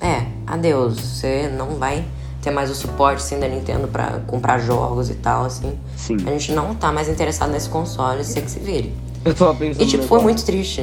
É, 0.01 0.25
adeus. 0.47 0.99
Você 0.99 1.47
não 1.55 1.75
vai 1.75 2.03
ter 2.41 2.49
mais 2.49 2.71
o 2.71 2.73
suporte 2.73 3.17
assim, 3.17 3.39
da 3.39 3.47
Nintendo 3.47 3.87
pra 3.87 4.21
comprar 4.25 4.57
jogos 4.57 5.11
e 5.11 5.13
tal, 5.13 5.45
assim. 5.45 5.77
Sim. 5.95 6.17
A 6.25 6.31
gente 6.31 6.51
não 6.51 6.73
tá 6.73 6.91
mais 6.91 7.07
interessado 7.07 7.51
nesse 7.51 7.69
console, 7.69 8.23
você 8.23 8.41
que 8.41 8.49
se 8.49 8.59
vire. 8.59 8.91
Eu 9.23 9.35
tava 9.35 9.53
pensando. 9.53 9.83
E 9.83 9.85
tipo, 9.85 10.03
foi 10.05 10.19
muito 10.19 10.43
triste. 10.43 10.81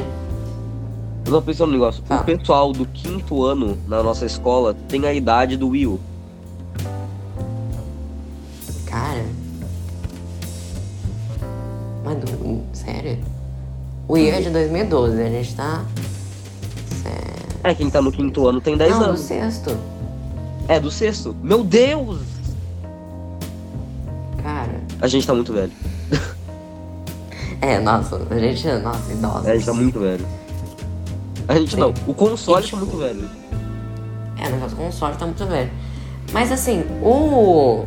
Eu 1.26 1.32
tava 1.32 1.42
pensando 1.42 1.72
no 1.72 1.72
negócio. 1.72 2.04
Fala. 2.06 2.20
O 2.20 2.24
pessoal 2.24 2.72
do 2.72 2.86
quinto 2.86 3.42
ano 3.42 3.76
na 3.88 4.00
nossa 4.00 4.24
escola 4.24 4.76
tem 4.88 5.08
a 5.08 5.12
idade 5.12 5.56
do 5.56 5.70
Wii 5.70 6.11
Mas 12.12 12.18
do, 12.18 12.62
sério? 12.72 13.18
O 14.06 14.14
U 14.14 14.16
é 14.16 14.40
de 14.40 14.50
2012, 14.50 15.22
a 15.22 15.28
gente 15.30 15.54
tá. 15.54 15.84
Sério. 17.02 17.60
É, 17.64 17.74
quem 17.74 17.88
tá 17.88 18.02
no 18.02 18.12
quinto 18.12 18.46
ano 18.46 18.60
tem 18.60 18.76
10 18.76 18.90
Não, 18.90 18.98
do 18.98 19.04
anos. 19.06 19.20
sexto. 19.20 19.76
É, 20.68 20.78
do 20.78 20.90
sexto. 20.90 21.34
Meu 21.42 21.64
Deus! 21.64 22.20
Cara. 24.42 24.80
A 25.00 25.06
gente 25.06 25.26
tá 25.26 25.34
muito 25.34 25.52
velho. 25.52 25.72
É, 27.60 27.78
nossa, 27.78 28.20
a 28.28 28.38
gente. 28.40 28.66
Nossa, 28.66 29.12
idosa. 29.12 29.48
É, 29.48 29.52
a 29.52 29.54
gente 29.54 29.66
tá 29.66 29.72
muito 29.72 30.00
velho. 30.00 30.26
A 31.46 31.54
gente 31.54 31.76
não. 31.76 31.94
O 32.08 32.12
console 32.12 32.58
E, 32.58 32.62
tá 32.62 32.66
tipo, 32.66 32.76
muito 32.78 32.96
velho. 32.98 33.30
É, 34.36 34.48
no 34.48 34.58
caso, 34.58 34.74
o 34.74 34.78
console 34.78 35.14
tá 35.14 35.26
muito 35.26 35.46
velho. 35.46 35.70
Mas 36.32 36.50
assim, 36.50 36.84
o. 37.00 37.84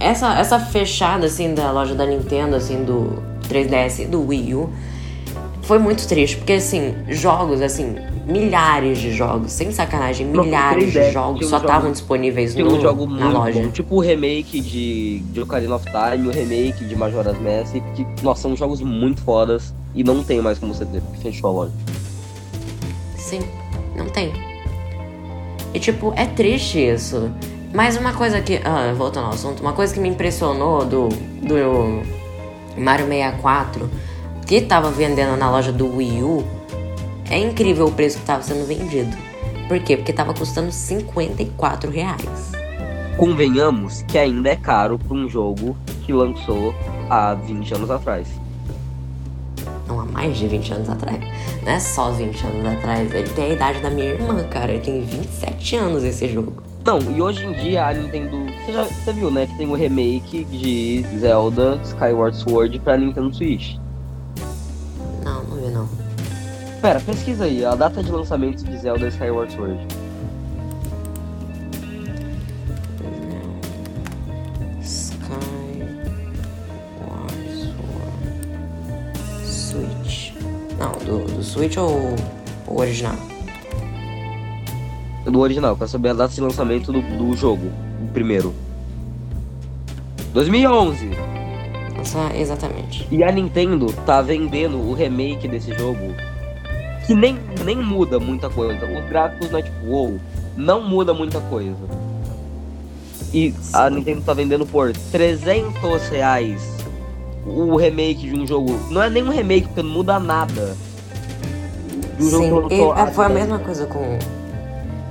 Essa, 0.00 0.34
essa 0.40 0.58
fechada 0.58 1.26
assim 1.26 1.54
da 1.54 1.70
loja 1.70 1.94
da 1.94 2.04
Nintendo, 2.04 2.56
assim, 2.56 2.82
do 2.82 3.22
3DS 3.52 4.04
e 4.04 4.06
do 4.06 4.26
Wii 4.26 4.54
U, 4.54 4.70
foi 5.62 5.78
muito 5.78 6.06
triste, 6.06 6.36
porque 6.36 6.54
assim, 6.54 6.94
jogos, 7.08 7.60
assim, 7.60 7.94
milhares 8.26 8.98
de 8.98 9.12
jogos, 9.12 9.52
sem 9.52 9.70
sacanagem, 9.70 10.26
milhares 10.26 10.92
3DS 10.92 11.06
de 11.06 11.12
jogos 11.12 11.46
só 11.46 11.58
estavam 11.58 11.92
disponíveis 11.92 12.54
no, 12.54 12.80
jogo 12.80 13.06
na 13.06 13.28
loja. 13.28 13.62
bom. 13.62 13.70
Tipo 13.70 13.96
o 13.96 14.00
remake 14.00 14.60
de, 14.60 15.20
de 15.20 15.40
Ocarina 15.40 15.76
of 15.76 15.84
Time, 15.84 16.28
o 16.28 16.30
remake 16.30 16.84
de 16.84 16.96
Majora's 16.96 17.38
Mask, 17.38 17.74
que, 17.94 18.06
nossa, 18.22 18.42
são 18.42 18.56
jogos 18.56 18.80
muito 18.80 19.22
fodas 19.22 19.72
e 19.94 20.02
não 20.02 20.22
tem 20.22 20.40
mais 20.40 20.58
como 20.58 20.74
você 20.74 20.84
ter, 20.84 21.00
porque 21.00 21.20
fechou 21.20 21.50
a 21.50 21.52
loja. 21.52 21.72
Sim, 23.16 23.40
não 23.96 24.06
tem. 24.06 24.32
E 25.74 25.80
tipo, 25.80 26.12
é 26.16 26.26
triste 26.26 26.78
isso. 26.78 27.30
Mas 27.72 27.96
uma 27.96 28.12
coisa 28.12 28.40
que. 28.40 28.60
Ah, 28.64 28.92
voltando 28.96 29.26
ao 29.26 29.32
assunto, 29.32 29.60
uma 29.60 29.72
coisa 29.72 29.94
que 29.94 30.00
me 30.00 30.08
impressionou 30.08 30.84
do, 30.84 31.08
do 31.08 31.56
Mario 32.76 33.06
64, 33.06 33.90
que 34.46 34.60
tava 34.60 34.90
vendendo 34.90 35.36
na 35.36 35.50
loja 35.50 35.72
do 35.72 35.96
Wii 35.96 36.22
U, 36.22 36.44
é 37.30 37.38
incrível 37.38 37.86
o 37.86 37.92
preço 37.92 38.18
que 38.18 38.24
tava 38.24 38.42
sendo 38.42 38.66
vendido. 38.66 39.16
Por 39.68 39.80
quê? 39.80 39.96
Porque 39.96 40.12
tava 40.12 40.34
custando 40.34 40.70
54 40.70 41.90
reais. 41.90 42.52
Convenhamos 43.16 44.02
que 44.02 44.18
ainda 44.18 44.50
é 44.50 44.56
caro 44.56 44.98
pra 44.98 45.16
um 45.16 45.28
jogo 45.28 45.76
que 46.04 46.12
lançou 46.12 46.74
há 47.08 47.34
20 47.34 47.74
anos 47.74 47.90
atrás. 47.90 48.28
Não, 49.86 50.00
há 50.00 50.04
mais 50.04 50.36
de 50.36 50.48
20 50.48 50.74
anos 50.74 50.88
atrás. 50.88 51.20
Não 51.62 51.72
é 51.72 51.78
só 51.78 52.10
20 52.10 52.46
anos 52.46 52.66
atrás. 52.66 53.14
Ele 53.14 53.28
tem 53.30 53.44
a 53.44 53.48
idade 53.54 53.80
da 53.80 53.90
minha 53.90 54.06
irmã, 54.06 54.42
cara. 54.44 54.72
Ele 54.72 54.80
tem 54.80 55.00
27 55.02 55.76
anos 55.76 56.04
esse 56.04 56.28
jogo. 56.28 56.71
Não, 56.84 56.98
e 56.98 57.22
hoje 57.22 57.44
em 57.44 57.52
dia 57.52 57.86
a 57.86 57.94
Nintendo. 57.94 58.44
Você 58.64 58.72
já 58.72 58.84
você 58.84 59.12
viu, 59.12 59.30
né? 59.30 59.46
Que 59.46 59.56
tem 59.56 59.68
o 59.68 59.74
remake 59.74 60.44
de 60.44 61.04
Zelda 61.18 61.78
Skyward 61.84 62.36
Sword 62.36 62.78
pra 62.80 62.96
Nintendo 62.96 63.32
Switch. 63.34 63.76
Não, 65.24 65.44
não 65.44 65.56
vi 65.56 65.70
não. 65.70 65.88
Pera, 66.80 66.98
pesquisa 67.00 67.44
aí, 67.44 67.64
a 67.64 67.76
data 67.76 68.02
de 68.02 68.10
lançamento 68.10 68.64
de 68.64 68.76
Zelda 68.78 69.06
Skyward 69.06 69.52
Sword. 69.52 69.86
Sky 74.80 75.84
Wars 77.06 77.68
Switch. 79.44 80.32
Não, 80.80 80.92
do, 81.04 81.32
do 81.32 81.42
Switch 81.44 81.76
ou 81.76 82.16
o 82.66 82.80
original? 82.80 83.31
Do 85.32 85.40
original, 85.40 85.74
pra 85.74 85.88
saber 85.88 86.10
a 86.10 86.12
data 86.12 86.34
de 86.34 86.40
lançamento 86.42 86.92
do, 86.92 87.00
do 87.00 87.34
jogo. 87.34 87.72
O 88.04 88.12
primeiro. 88.12 88.52
2011! 90.34 91.08
Nossa, 91.96 92.36
exatamente. 92.36 93.08
E 93.10 93.24
a 93.24 93.32
Nintendo 93.32 93.86
tá 94.04 94.20
vendendo 94.20 94.76
o 94.76 94.92
remake 94.92 95.48
desse 95.48 95.72
jogo 95.72 96.14
que 97.06 97.14
nem, 97.14 97.38
nem 97.64 97.76
muda 97.76 98.20
muita 98.20 98.50
coisa. 98.50 98.84
Os 98.84 99.08
gráficos 99.08 99.50
não 99.50 99.58
é 99.58 99.62
tipo, 99.62 99.86
wow, 99.86 100.20
não 100.54 100.82
muda 100.82 101.14
muita 101.14 101.40
coisa. 101.40 101.76
E 103.32 103.54
a 103.72 103.88
Nintendo 103.88 104.20
tá 104.20 104.34
vendendo 104.34 104.66
por 104.66 104.92
300 105.10 106.08
reais 106.10 106.76
o 107.46 107.74
remake 107.76 108.28
de 108.28 108.38
um 108.38 108.46
jogo. 108.46 108.78
Não 108.90 109.02
é 109.02 109.08
nem 109.08 109.22
um 109.22 109.30
remake, 109.30 109.66
porque 109.68 109.82
não 109.82 109.90
muda 109.90 110.18
nada. 110.18 110.76
Um 112.20 112.28
Sim, 112.28 112.52
e, 112.70 113.00
é, 113.00 113.06
foi 113.12 113.24
a 113.24 113.28
mesma 113.30 113.58
coisa 113.58 113.86
com. 113.86 114.18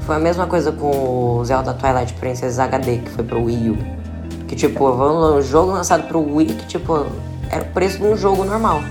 Foi 0.06 0.16
a 0.16 0.20
mesma 0.20 0.48
coisa 0.48 0.72
com 0.72 1.38
o 1.38 1.46
Zelda 1.46 1.74
Twilight 1.74 2.14
Princess 2.14 2.60
HD, 2.60 2.98
que 2.98 3.10
foi 3.12 3.24
pro 3.24 3.44
Wii 3.44 3.70
U. 3.70 3.78
Que 4.48 4.56
tipo, 4.56 4.90
um 4.90 5.42
jogo 5.42 5.72
lançado 5.72 6.08
pro 6.08 6.20
Wii 6.20 6.48
que 6.48 6.68
tipo, 6.68 7.06
era 7.50 7.64
o 7.64 7.68
preço 7.68 8.00
de 8.00 8.06
um 8.06 8.18
jogo 8.18 8.44
normal. 8.44 8.82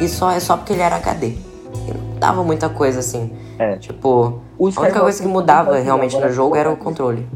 E 0.00 0.08
só 0.08 0.30
é 0.30 0.40
só 0.40 0.56
porque 0.56 0.72
ele 0.74 0.82
era 0.82 0.96
HD. 0.96 1.28
E 1.28 1.38
não 1.94 2.18
dava 2.18 2.44
muita 2.44 2.68
coisa 2.68 3.00
assim. 3.00 3.32
É. 3.58 3.76
Tipo, 3.76 4.40
a 4.58 4.62
única 4.62 5.00
coisa 5.00 5.22
que 5.22 5.28
mudava 5.28 5.78
realmente 5.78 6.18
no 6.18 6.30
jogo 6.30 6.54
era 6.54 6.70
o 6.70 6.76
controle. 6.76 7.26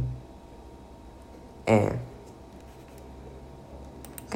É. 1.66 1.92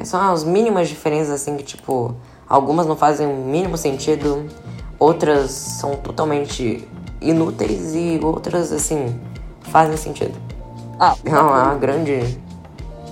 São 0.03 0.31
as 0.31 0.43
mínimas 0.43 0.89
diferenças, 0.89 1.33
assim, 1.33 1.55
que, 1.57 1.63
tipo, 1.63 2.15
algumas 2.47 2.85
não 2.85 2.95
fazem 2.95 3.25
o 3.25 3.35
mínimo 3.35 3.77
sentido, 3.77 4.45
outras 4.99 5.51
são 5.51 5.95
totalmente 5.95 6.87
inúteis 7.29 7.95
e 7.95 8.19
outras, 8.21 8.71
assim, 8.71 9.19
fazem 9.61 9.97
sentido. 9.97 10.33
Ah, 10.99 11.15
é 11.25 11.37
uma 11.37 11.75
grande. 11.75 12.39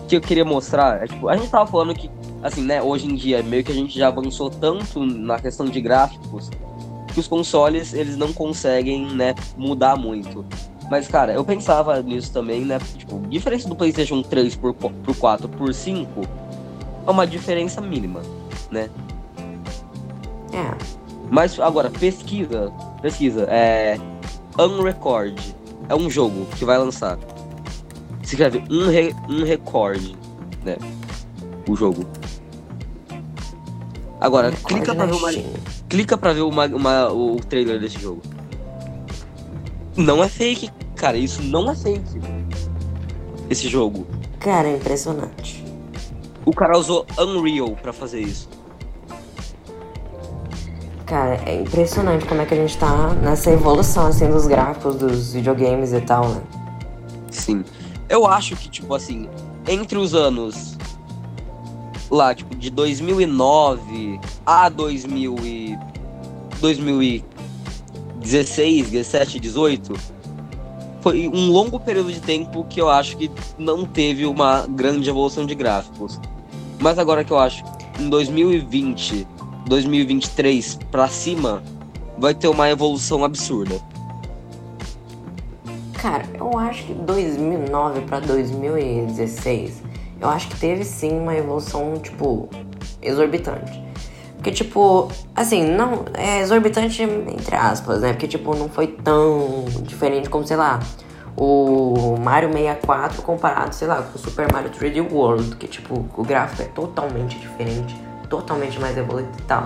Que 0.08 0.18
eu 0.18 0.22
queria 0.22 0.46
mostrar, 0.46 1.04
é, 1.04 1.08
tipo, 1.08 1.28
a 1.28 1.36
gente 1.36 1.50
tava 1.50 1.66
falando 1.70 1.94
que, 1.94 2.10
assim, 2.42 2.62
né, 2.62 2.82
hoje 2.82 3.08
em 3.08 3.16
dia, 3.16 3.42
meio 3.42 3.64
que 3.64 3.72
a 3.72 3.76
gente 3.76 3.98
já 3.98 4.08
avançou 4.08 4.50
tanto 4.50 5.04
na 5.06 5.40
questão 5.40 5.66
de 5.66 5.82
gráficos 5.82 6.50
que 7.14 7.20
os 7.20 7.28
consoles, 7.28 7.94
eles 7.94 8.18
não 8.18 8.34
conseguem, 8.34 9.08
né, 9.08 9.36
mudar 9.58 9.96
muito. 9.96 10.46
Mas, 10.90 11.08
cara, 11.08 11.34
eu 11.34 11.44
pensava 11.44 12.02
nisso 12.02 12.32
também, 12.32 12.62
né? 12.62 12.80
Tipo, 12.98 13.20
diferença 13.28 13.68
do 13.68 13.76
PlayStation 13.76 14.22
3 14.22 14.56
por, 14.56 14.74
por 14.74 15.16
4 15.16 15.48
por 15.48 15.74
5 15.74 16.22
é 17.08 17.10
uma 17.10 17.26
diferença 17.26 17.82
mínima, 17.82 18.22
né? 18.70 18.90
É. 20.54 21.03
Mas 21.34 21.60
agora, 21.60 21.90
pesquisa. 21.90 22.72
Pesquisa. 23.02 23.48
É. 23.50 23.98
Unrecord. 24.60 25.36
É 25.90 25.96
um 25.96 26.08
jogo 26.08 26.46
que 26.56 26.64
vai 26.64 26.78
lançar. 26.78 27.18
Se 28.22 28.36
escreve 28.36 28.64
um, 28.70 28.88
re, 28.88 29.16
um 29.28 29.44
record, 29.44 30.14
né? 30.64 30.78
O 31.68 31.76
jogo. 31.76 32.06
Agora, 34.22 34.52
clica 34.52 34.94
pra, 34.94 35.08
ver 35.08 35.14
uma, 35.16 35.30
clica 35.90 36.18
pra 36.18 36.34
ver 36.34 36.42
uma, 36.42 36.68
uma, 36.68 37.12
o 37.12 37.38
trailer 37.38 37.80
desse 37.80 38.00
jogo. 38.00 38.22
Não 39.98 40.24
é 40.24 40.30
fake, 40.30 40.70
cara. 40.96 41.18
Isso 41.18 41.42
não 41.42 41.70
é 41.72 41.76
fake. 41.76 42.22
Esse 43.50 43.68
jogo. 43.68 44.06
Cara, 44.40 44.68
é 44.68 44.76
impressionante. 44.76 45.66
O 46.46 46.54
cara 46.54 46.78
usou 46.78 47.08
Unreal 47.18 47.72
para 47.72 47.92
fazer 47.92 48.22
isso. 48.22 48.53
Cara, 51.06 51.36
é 51.46 51.62
impressionante 51.62 52.26
como 52.26 52.42
é 52.42 52.46
que 52.46 52.54
a 52.54 52.58
gente 52.58 52.78
tá 52.78 53.10
nessa 53.22 53.52
evolução 53.52 54.08
assim 54.08 54.30
dos 54.30 54.48
gráficos 54.48 54.96
dos 54.96 55.34
videogames 55.34 55.92
e 55.92 56.00
tal, 56.02 56.30
né? 56.30 56.42
Sim. 57.30 57.66
Eu 58.08 58.26
acho 58.26 58.56
que 58.56 58.70
tipo 58.70 58.96
assim, 58.96 59.28
entre 59.68 59.98
os 59.98 60.14
anos 60.14 60.78
lá, 62.10 62.34
tipo 62.34 62.56
de 62.56 62.70
2009 62.70 64.20
a 64.46 64.70
2000 64.70 65.36
e 65.44 65.78
2016, 66.62 68.90
17, 68.90 69.40
18, 69.40 69.94
foi 71.02 71.28
um 71.28 71.50
longo 71.50 71.78
período 71.80 72.14
de 72.14 72.22
tempo 72.22 72.64
que 72.70 72.80
eu 72.80 72.90
acho 72.90 73.18
que 73.18 73.30
não 73.58 73.84
teve 73.84 74.26
uma 74.26 74.66
grande 74.68 75.10
evolução 75.10 75.46
de 75.46 75.54
gráficos. 75.54 76.18
Mas 76.80 76.98
agora 76.98 77.26
que 77.26 77.32
eu 77.32 77.40
acho, 77.40 77.62
em 78.00 78.10
2020, 78.10 79.28
2023 79.66 80.80
para 80.92 81.08
cima, 81.08 81.64
vai 82.18 82.34
ter 82.34 82.48
uma 82.48 82.70
evolução 82.70 83.24
absurda. 83.24 83.80
Cara, 85.94 86.26
eu 86.34 86.58
acho 86.58 86.84
que 86.84 86.94
2009 86.94 88.02
para 88.02 88.20
2016, 88.20 89.82
eu 90.20 90.30
acho 90.30 90.50
que 90.50 90.60
teve 90.60 90.84
sim 90.84 91.18
uma 91.18 91.36
evolução, 91.36 91.94
tipo, 91.98 92.50
exorbitante. 93.02 93.82
Porque, 94.36 94.52
tipo, 94.52 95.08
assim, 95.34 95.64
não. 95.64 96.04
É 96.14 96.42
exorbitante 96.42 97.02
entre 97.02 97.56
aspas, 97.56 98.02
né? 98.02 98.12
Porque, 98.12 98.28
tipo, 98.28 98.54
não 98.54 98.68
foi 98.68 98.88
tão 98.88 99.64
diferente 99.84 100.30
como, 100.30 100.46
sei 100.46 100.58
lá, 100.58 100.82
o 101.38 102.18
Mario 102.22 102.52
64 102.52 103.22
comparado, 103.22 103.74
sei 103.74 103.88
lá, 103.88 104.02
com 104.02 104.18
o 104.18 104.22
Super 104.22 104.52
Mario 104.52 104.70
3D 104.70 105.12
World, 105.12 105.56
que 105.56 105.68
tipo, 105.68 106.06
o 106.16 106.24
gráfico 106.24 106.62
é 106.62 106.66
totalmente 106.66 107.40
diferente, 107.40 107.96
totalmente 108.34 108.80
mais 108.80 108.98
evoluído 108.98 109.30
e 109.38 109.42
tal. 109.44 109.66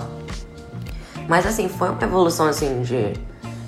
Mas 1.28 1.46
assim, 1.46 1.70
foi 1.70 1.90
uma 1.90 2.04
evolução 2.04 2.48
assim 2.48 2.82
de. 2.82 3.14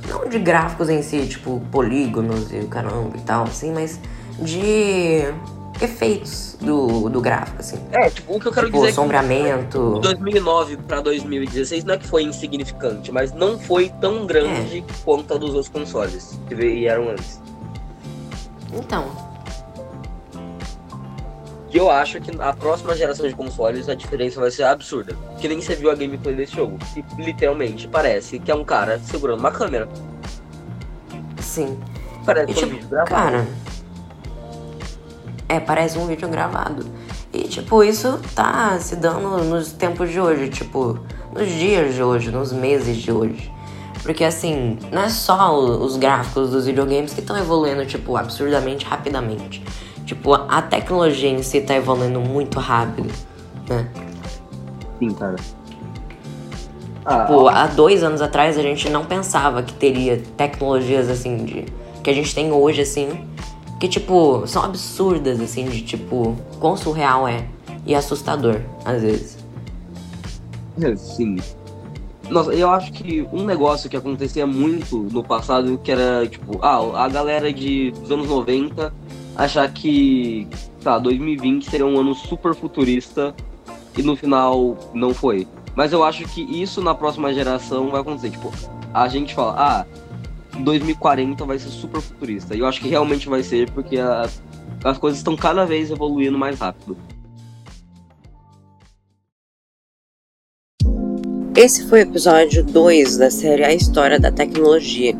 Não 0.07 0.27
de 0.27 0.39
gráficos 0.39 0.89
em 0.89 1.01
si, 1.01 1.27
tipo 1.27 1.61
polígonos 1.71 2.51
e 2.51 2.57
o 2.57 2.67
caramba 2.67 3.15
e 3.15 3.21
tal, 3.21 3.43
assim, 3.43 3.71
mas 3.71 3.99
de 4.39 5.23
efeitos 5.79 6.57
do, 6.59 7.09
do 7.09 7.21
gráfico, 7.21 7.59
assim. 7.59 7.77
É, 7.91 8.09
tipo, 8.09 8.35
o 8.35 8.39
que 8.39 8.47
eu 8.47 8.51
quero 8.51 8.65
tipo, 8.67 8.79
dizer 8.79 8.93
sombreamento. 8.93 9.91
é 9.91 9.95
que 9.95 10.01
2009 10.01 10.77
para 10.77 11.01
2016 11.01 11.83
não 11.83 11.93
é 11.93 11.97
que 11.97 12.07
foi 12.07 12.23
insignificante, 12.23 13.11
mas 13.11 13.31
não 13.31 13.59
foi 13.59 13.89
tão 14.01 14.25
grande 14.25 14.79
é. 14.79 14.83
quanto 15.05 15.33
a 15.33 15.37
dos 15.37 15.49
outros 15.49 15.69
consoles 15.69 16.39
que 16.47 16.55
vieram 16.55 17.09
antes. 17.09 17.39
Então. 18.73 19.28
E 21.71 21.77
eu 21.77 21.89
acho 21.89 22.19
que 22.19 22.31
a 22.39 22.53
próxima 22.53 22.95
geração 22.95 23.27
de 23.27 23.35
consoles 23.35 23.87
a 23.87 23.93
diferença 23.93 24.39
vai 24.39 24.49
ser 24.49 24.63
absurda. 24.63 25.15
Que 25.39 25.47
nem 25.47 25.61
você 25.61 25.75
viu 25.75 25.91
a 25.91 25.95
gameplay 25.95 26.35
desse 26.35 26.55
jogo. 26.55 26.77
Que 26.93 27.03
literalmente 27.21 27.87
parece 27.87 28.39
que 28.39 28.49
é 28.49 28.55
um 28.55 28.63
cara 28.63 28.99
segurando 28.99 29.39
uma 29.39 29.51
câmera. 29.51 29.87
Sim. 31.39 31.79
Parece 32.25 32.51
e, 32.51 32.55
tipo, 32.55 32.67
um 32.67 32.69
vídeo 32.71 32.89
gravado. 32.89 33.09
Cara. 33.09 33.47
É, 35.47 35.59
parece 35.59 35.97
um 35.97 36.07
vídeo 36.07 36.27
gravado. 36.27 36.85
E 37.31 37.43
tipo, 37.43 37.83
isso 37.83 38.19
tá 38.33 38.79
se 38.79 38.95
dando 38.95 39.43
nos 39.43 39.71
tempos 39.71 40.09
de 40.09 40.19
hoje, 40.19 40.49
tipo, 40.49 40.99
nos 41.31 41.47
dias 41.47 41.93
de 41.93 42.01
hoje, 42.01 42.31
nos 42.31 42.51
meses 42.51 42.97
de 42.97 43.11
hoje. 43.11 43.51
Porque 44.01 44.23
assim, 44.23 44.79
não 44.91 45.03
é 45.03 45.09
só 45.09 45.55
os 45.55 45.97
gráficos 45.97 46.49
dos 46.49 46.65
videogames 46.65 47.13
que 47.13 47.19
estão 47.19 47.37
evoluindo, 47.37 47.85
tipo, 47.85 48.15
absurdamente 48.15 48.85
rapidamente. 48.85 49.63
Tipo, 50.09 50.33
a 50.33 50.59
tecnologia 50.59 51.29
em 51.29 51.43
si 51.43 51.61
tá 51.61 51.75
evoluindo 51.75 52.19
muito 52.19 52.57
rápido, 52.59 53.13
né? 53.69 53.87
Sim, 54.97 55.13
cara. 55.13 55.35
Ah, 57.05 57.25
tipo, 57.25 57.47
há 57.47 57.67
dois 57.67 58.01
anos 58.01 58.19
atrás 58.19 58.57
a 58.57 58.61
gente 58.63 58.89
não 58.89 59.05
pensava 59.05 59.61
que 59.61 59.71
teria 59.71 60.19
tecnologias 60.35 61.09
assim 61.09 61.45
de. 61.45 61.65
que 62.03 62.09
a 62.09 62.13
gente 62.13 62.33
tem 62.33 62.51
hoje, 62.51 62.81
assim. 62.81 63.23
Que, 63.79 63.87
tipo, 63.87 64.47
são 64.47 64.63
absurdas, 64.63 65.39
assim, 65.39 65.65
de 65.65 65.83
tipo, 65.83 66.35
quão 66.59 66.75
surreal 66.75 67.27
é. 67.27 67.45
E 67.85 67.93
assustador, 67.93 68.61
às 68.83 69.03
vezes. 69.03 69.37
É, 70.81 70.95
sim. 70.95 71.37
Nossa, 72.31 72.51
eu 72.51 72.71
acho 72.71 72.91
que 72.93 73.21
um 73.31 73.43
negócio 73.43 73.87
que 73.87 73.95
acontecia 73.95 74.47
muito 74.47 74.97
no 74.97 75.23
passado, 75.23 75.79
que 75.83 75.91
era, 75.91 76.25
tipo, 76.27 76.57
ah, 76.63 77.05
a 77.05 77.07
galera 77.07 77.53
de, 77.53 77.91
dos 77.91 78.09
anos 78.09 78.27
90 78.27 78.91
achar 79.39 79.71
que, 79.71 80.45
tá, 80.83 80.99
2020 80.99 81.69
seria 81.69 81.85
um 81.85 81.97
ano 81.97 82.13
super 82.13 82.53
futurista 82.53 83.33
e 83.97 84.03
no 84.03 84.15
final 84.15 84.77
não 84.93 85.13
foi. 85.13 85.47
Mas 85.75 85.93
eu 85.93 86.03
acho 86.03 86.25
que 86.25 86.41
isso 86.41 86.81
na 86.81 86.93
próxima 86.93 87.33
geração 87.33 87.89
vai 87.89 88.01
acontecer. 88.01 88.31
Tipo, 88.31 88.51
a 88.93 89.07
gente 89.07 89.33
fala, 89.33 89.55
ah, 89.57 89.85
2040 90.59 91.45
vai 91.45 91.57
ser 91.57 91.69
super 91.69 92.01
futurista. 92.01 92.53
E 92.53 92.59
eu 92.59 92.65
acho 92.65 92.81
que 92.81 92.89
realmente 92.89 93.29
vai 93.29 93.41
ser 93.41 93.71
porque 93.71 93.97
a, 93.97 94.29
as 94.83 94.97
coisas 94.97 95.19
estão 95.19 95.37
cada 95.37 95.65
vez 95.65 95.89
evoluindo 95.89 96.37
mais 96.37 96.59
rápido. 96.59 96.97
Esse 101.55 101.87
foi 101.87 101.99
o 101.99 102.03
episódio 102.03 102.63
2 102.63 103.17
da 103.17 103.31
série 103.31 103.63
A 103.63 103.73
História 103.73 104.19
da 104.19 104.31
Tecnologia. 104.31 105.15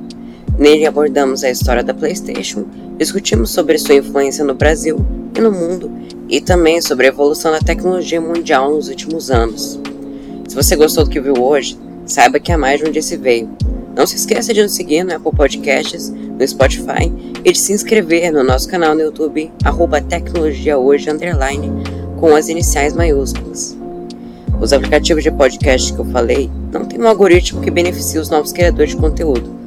Nele 0.59 0.85
abordamos 0.85 1.41
a 1.45 1.49
história 1.49 1.81
da 1.81 1.93
PlayStation, 1.93 2.65
discutimos 2.97 3.49
sobre 3.49 3.77
sua 3.77 3.95
influência 3.95 4.43
no 4.43 4.53
Brasil 4.53 4.97
e 5.33 5.39
no 5.39 5.53
mundo 5.53 5.89
e 6.27 6.41
também 6.41 6.81
sobre 6.81 7.05
a 7.05 7.09
evolução 7.09 7.53
da 7.53 7.59
tecnologia 7.59 8.19
mundial 8.19 8.69
nos 8.69 8.89
últimos 8.89 9.31
anos. 9.31 9.79
Se 10.49 10.53
você 10.53 10.75
gostou 10.75 11.05
do 11.05 11.09
que 11.09 11.21
viu 11.21 11.41
hoje, 11.41 11.79
saiba 12.05 12.41
que 12.41 12.51
há 12.51 12.57
mais 12.57 12.81
de 12.81 12.89
um 12.89 12.91
dia 12.91 13.01
se 13.01 13.15
veio. 13.15 13.49
Não 13.95 14.05
se 14.05 14.17
esqueça 14.17 14.53
de 14.53 14.61
nos 14.61 14.73
seguir 14.73 15.05
no 15.05 15.15
Apple 15.15 15.31
Podcasts, 15.31 16.09
no 16.09 16.45
Spotify 16.45 17.09
e 17.45 17.53
de 17.53 17.57
se 17.57 17.71
inscrever 17.71 18.29
no 18.29 18.43
nosso 18.43 18.67
canal 18.67 18.93
no 18.93 19.01
YouTube, 19.01 19.49
arroba 19.63 20.01
tecnologia 20.01 20.77
hoje, 20.77 21.09
underline, 21.09 21.71
com 22.19 22.35
as 22.35 22.49
iniciais 22.49 22.93
maiúsculas. 22.93 23.77
Os 24.59 24.73
aplicativos 24.73 25.23
de 25.23 25.31
podcast 25.31 25.93
que 25.93 25.99
eu 25.99 26.05
falei 26.05 26.51
não 26.69 26.83
tem 26.83 26.99
um 26.99 27.07
algoritmo 27.07 27.61
que 27.61 27.71
beneficie 27.71 28.19
os 28.19 28.29
novos 28.29 28.51
criadores 28.51 28.89
de 28.89 28.97
conteúdo. 28.97 29.58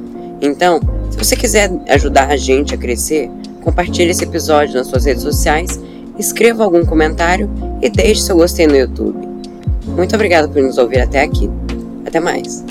Então, 0.43 0.81
se 1.09 1.17
você 1.17 1.37
quiser 1.37 1.71
ajudar 1.87 2.29
a 2.29 2.35
gente 2.35 2.75
a 2.75 2.77
crescer, 2.77 3.31
compartilhe 3.63 4.11
esse 4.11 4.25
episódio 4.25 4.75
nas 4.75 4.87
suas 4.87 5.05
redes 5.05 5.23
sociais, 5.23 5.79
escreva 6.19 6.65
algum 6.65 6.85
comentário 6.85 7.49
e 7.81 7.89
deixe 7.89 8.21
seu 8.21 8.35
gostei 8.35 8.67
no 8.67 8.75
YouTube. 8.75 9.17
Muito 9.85 10.13
obrigado 10.13 10.49
por 10.49 10.61
nos 10.61 10.77
ouvir 10.77 10.99
até 10.99 11.23
aqui. 11.23 11.49
Até 12.05 12.19
mais! 12.19 12.63